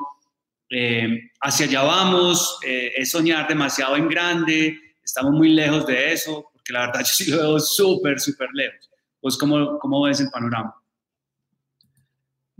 Eh, 0.69 1.31
hacia 1.41 1.65
allá 1.65 1.83
vamos, 1.83 2.59
eh, 2.65 2.93
es 2.95 3.11
soñar 3.11 3.45
demasiado 3.45 3.97
en 3.97 4.07
grande, 4.07 4.79
estamos 5.03 5.33
muy 5.33 5.49
lejos 5.49 5.85
de 5.85 6.13
eso, 6.13 6.49
porque 6.53 6.71
la 6.71 6.85
verdad 6.85 6.99
yo 7.05 7.13
sí 7.13 7.29
lo 7.29 7.37
veo 7.39 7.59
súper, 7.59 8.21
súper 8.21 8.47
lejos. 8.53 8.89
Pues, 9.19 9.37
¿cómo, 9.37 9.77
¿cómo 9.79 10.03
ves 10.03 10.21
el 10.21 10.29
panorama? 10.29 10.78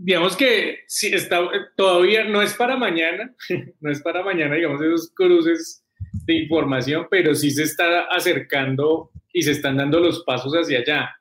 Digamos 0.02 0.34
que 0.34 0.80
sí, 0.86 1.08
está, 1.12 1.46
todavía 1.76 2.24
no 2.24 2.40
es 2.40 2.54
para 2.54 2.76
mañana, 2.76 3.34
no 3.80 3.90
es 3.90 4.00
para 4.00 4.22
mañana, 4.22 4.54
digamos, 4.54 4.80
esos 4.80 5.12
cruces 5.14 5.84
de 6.24 6.34
información, 6.34 7.06
pero 7.10 7.34
sí 7.34 7.50
se 7.50 7.64
está 7.64 8.04
acercando 8.04 9.10
y 9.32 9.42
se 9.42 9.52
están 9.52 9.76
dando 9.76 10.00
los 10.00 10.24
pasos 10.24 10.54
hacia 10.54 10.78
allá. 10.78 11.16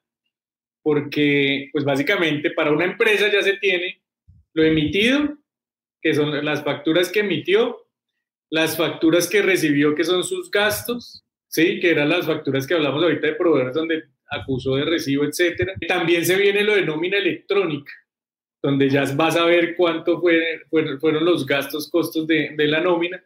Porque, 0.82 1.70
pues 1.74 1.84
básicamente, 1.84 2.52
para 2.52 2.72
una 2.72 2.86
empresa 2.86 3.30
ya 3.30 3.42
se 3.42 3.58
tiene 3.58 4.02
lo 4.54 4.64
emitido, 4.64 5.38
que 6.02 6.14
son 6.14 6.44
las 6.44 6.64
facturas 6.64 7.12
que 7.12 7.20
emitió, 7.20 7.86
las 8.50 8.78
facturas 8.78 9.30
que 9.30 9.42
recibió, 9.42 9.94
que 9.94 10.06
son 10.06 10.24
sus 10.24 10.50
gastos, 10.50 11.26
¿sí? 11.50 11.82
Que 11.82 11.92
eran 11.92 12.10
las 12.10 12.26
facturas 12.26 12.66
que 12.66 12.76
hablamos 12.76 13.04
ahorita 13.04 13.28
de 13.28 13.36
proveedores 13.36 13.76
donde 13.76 14.04
acusó 14.32 14.78
de 14.78 14.86
recibo, 14.86 15.26
etcétera. 15.26 15.74
También 15.86 16.26
se 16.26 16.38
viene 16.38 16.64
lo 16.64 16.76
de 16.76 16.86
nómina 16.86 17.18
electrónica, 17.18 17.92
donde 18.62 18.90
ya 18.90 19.06
vas 19.16 19.36
a 19.38 19.46
ver 19.46 19.76
cuánto 19.76 20.20
fue, 20.20 20.62
fueron 20.70 21.26
los 21.26 21.46
gastos, 21.46 21.90
costos 21.90 22.28
de, 22.28 22.54
la 22.58 22.82
nómina, 22.82 23.24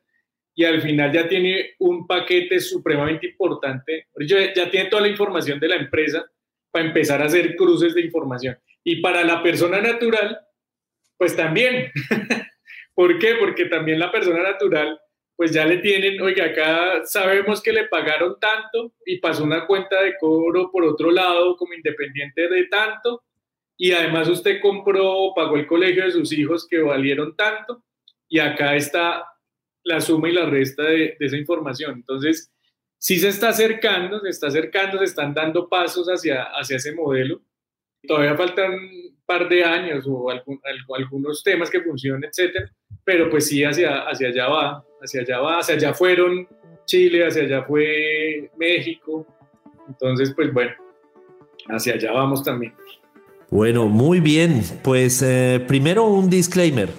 y 0.56 0.66
al 0.66 0.82
final 0.82 1.12
ya 1.12 1.28
tiene 1.28 1.72
un 1.80 2.06
paquete 2.06 2.60
supremamente 2.60 3.28
importante, 3.28 4.08
ya 4.28 4.70
tiene 4.70 4.90
toda 4.90 5.02
la 5.02 5.08
información 5.08 5.60
de 5.60 5.68
la 5.68 5.76
empresa 5.76 6.24
para 6.70 6.86
empezar 6.86 7.22
a 7.22 7.26
hacer 7.26 7.56
cruces 7.56 7.96
de 7.96 8.02
información. 8.02 8.58
Y 8.84 9.02
para 9.02 9.24
la 9.24 9.42
persona 9.42 9.82
natural, 9.82 10.40
pues 11.18 11.36
también. 11.36 11.92
¿Por 12.96 13.18
qué? 13.18 13.36
Porque 13.36 13.66
también 13.66 14.00
la 14.00 14.12
persona 14.12 14.44
natural, 14.44 15.00
pues 15.36 15.52
ya 15.52 15.66
le 15.66 15.78
tienen, 15.78 16.22
oiga, 16.22 16.46
acá 16.46 17.06
sabemos 17.06 17.62
que 17.62 17.74
le 17.74 17.88
pagaron 17.88 18.40
tanto 18.40 18.94
y 19.06 19.18
pasó 19.18 19.44
una 19.44 19.66
cuenta 19.66 20.02
de 20.02 20.16
cobro 20.20 20.70
por 20.72 20.84
otro 20.84 21.10
lado 21.10 21.56
como 21.58 21.74
independiente 21.74 22.48
de 22.48 22.66
tanto, 22.66 23.24
y 23.78 23.92
además 23.92 24.28
usted 24.28 24.62
compró, 24.62 25.34
pagó 25.36 25.58
el 25.58 25.68
colegio 25.68 26.06
de 26.06 26.12
sus 26.12 26.32
hijos 26.32 26.68
que 26.68 26.80
valieron 26.80 27.36
tanto 27.36 27.84
y 28.30 28.40
acá 28.40 28.76
está 28.76 29.26
la 29.84 30.00
suma 30.00 30.30
y 30.30 30.34
la 30.34 30.46
resta 30.46 30.84
de, 30.84 31.16
esa 31.20 31.38
información. 31.38 31.96
Entonces, 31.96 32.52
sí 32.98 33.20
se 33.20 33.30
está 33.30 33.50
acercando, 33.50 34.20
se 34.20 34.30
está 34.30 34.48
acercando, 34.48 34.98
se 35.00 35.06
están 35.06 35.34
dando 35.34 35.68
pasos 35.68 36.08
hacia, 36.08 36.44
hacia 36.44 36.78
ese 36.78 36.94
modelo. 36.94 37.42
Todavía 38.08 38.36
faltan 38.36 38.74
un 38.74 39.24
par 39.26 39.48
de 39.48 39.64
años 39.64 40.06
o 40.08 40.30
algunos 40.30 41.44
temas 41.44 41.70
que 41.70 41.82
funcionen, 41.82 42.30
etcétera, 42.30 42.72
pero 43.04 43.30
pues 43.30 43.48
sí, 43.48 43.64
hacia, 43.64 44.02
hacia 44.02 44.30
allá 44.30 44.48
va, 44.48 44.86
hacia 45.02 45.22
allá 45.22 45.40
va, 45.40 45.60
hacia 45.60 45.76
allá 45.76 45.94
fueron 45.94 46.48
Chile, 46.86 47.26
hacia 47.26 47.44
allá 47.44 47.64
fue 47.64 48.52
México. 48.58 49.26
Entonces, 49.88 50.34
pues 50.36 50.52
bueno, 50.54 50.74
hacia 51.70 51.94
allá 51.94 52.12
vamos 52.12 52.44
también. 52.44 52.74
Bueno, 53.54 53.88
muy 53.88 54.20
bien. 54.20 54.64
Pues 54.82 55.22
eh, 55.22 55.64
primero 55.68 56.06
un 56.08 56.28
disclaimer. 56.28 56.92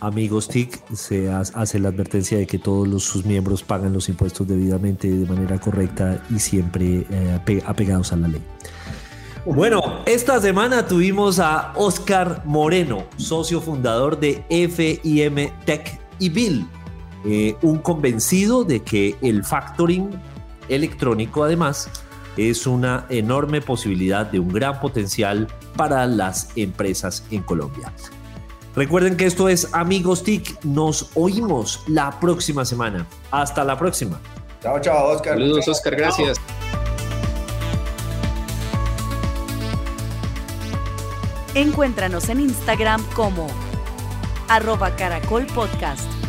Amigos 0.00 0.48
TIC, 0.48 0.82
se 0.94 1.30
hace 1.30 1.78
la 1.78 1.90
advertencia 1.90 2.38
de 2.38 2.46
que 2.46 2.58
todos 2.58 2.88
los, 2.88 3.04
sus 3.04 3.26
miembros 3.26 3.62
pagan 3.62 3.92
los 3.92 4.08
impuestos 4.08 4.48
debidamente, 4.48 5.10
de 5.10 5.26
manera 5.26 5.60
correcta 5.60 6.24
y 6.30 6.38
siempre 6.38 7.06
eh, 7.10 7.62
apegados 7.66 8.10
a 8.14 8.16
la 8.16 8.28
ley. 8.28 8.40
Bueno, 9.44 10.00
esta 10.06 10.40
semana 10.40 10.86
tuvimos 10.86 11.38
a 11.38 11.74
Oscar 11.76 12.40
Moreno, 12.46 13.04
socio 13.18 13.60
fundador 13.60 14.18
de 14.18 14.46
FIM 14.48 15.50
Tech 15.66 16.00
y 16.18 16.30
Bill, 16.30 16.66
eh, 17.26 17.54
un 17.60 17.80
convencido 17.80 18.64
de 18.64 18.80
que 18.80 19.14
el 19.20 19.44
factoring 19.44 20.08
electrónico 20.70 21.44
además 21.44 21.90
es 22.36 22.66
una 22.66 23.06
enorme 23.08 23.60
posibilidad 23.60 24.26
de 24.26 24.38
un 24.38 24.48
gran 24.48 24.80
potencial 24.80 25.48
para 25.76 26.06
las 26.06 26.50
empresas 26.56 27.24
en 27.30 27.42
Colombia. 27.42 27.92
Recuerden 28.74 29.16
que 29.16 29.26
esto 29.26 29.48
es 29.48 29.68
Amigos 29.74 30.24
TIC. 30.24 30.64
Nos 30.64 31.10
oímos 31.14 31.82
la 31.88 32.18
próxima 32.20 32.64
semana. 32.64 33.06
Hasta 33.30 33.64
la 33.64 33.78
próxima. 33.78 34.18
Chao, 34.62 34.80
chao, 34.80 35.08
Oscar. 35.08 35.34
Saludos, 35.34 35.68
Oscar. 35.68 35.96
Gracias. 35.96 36.38
Encuéntranos 41.54 42.30
en 42.30 42.40
Instagram 42.40 43.04
como 43.14 43.46
arroba 44.48 44.96
caracol 44.96 45.46
podcast. 45.46 46.21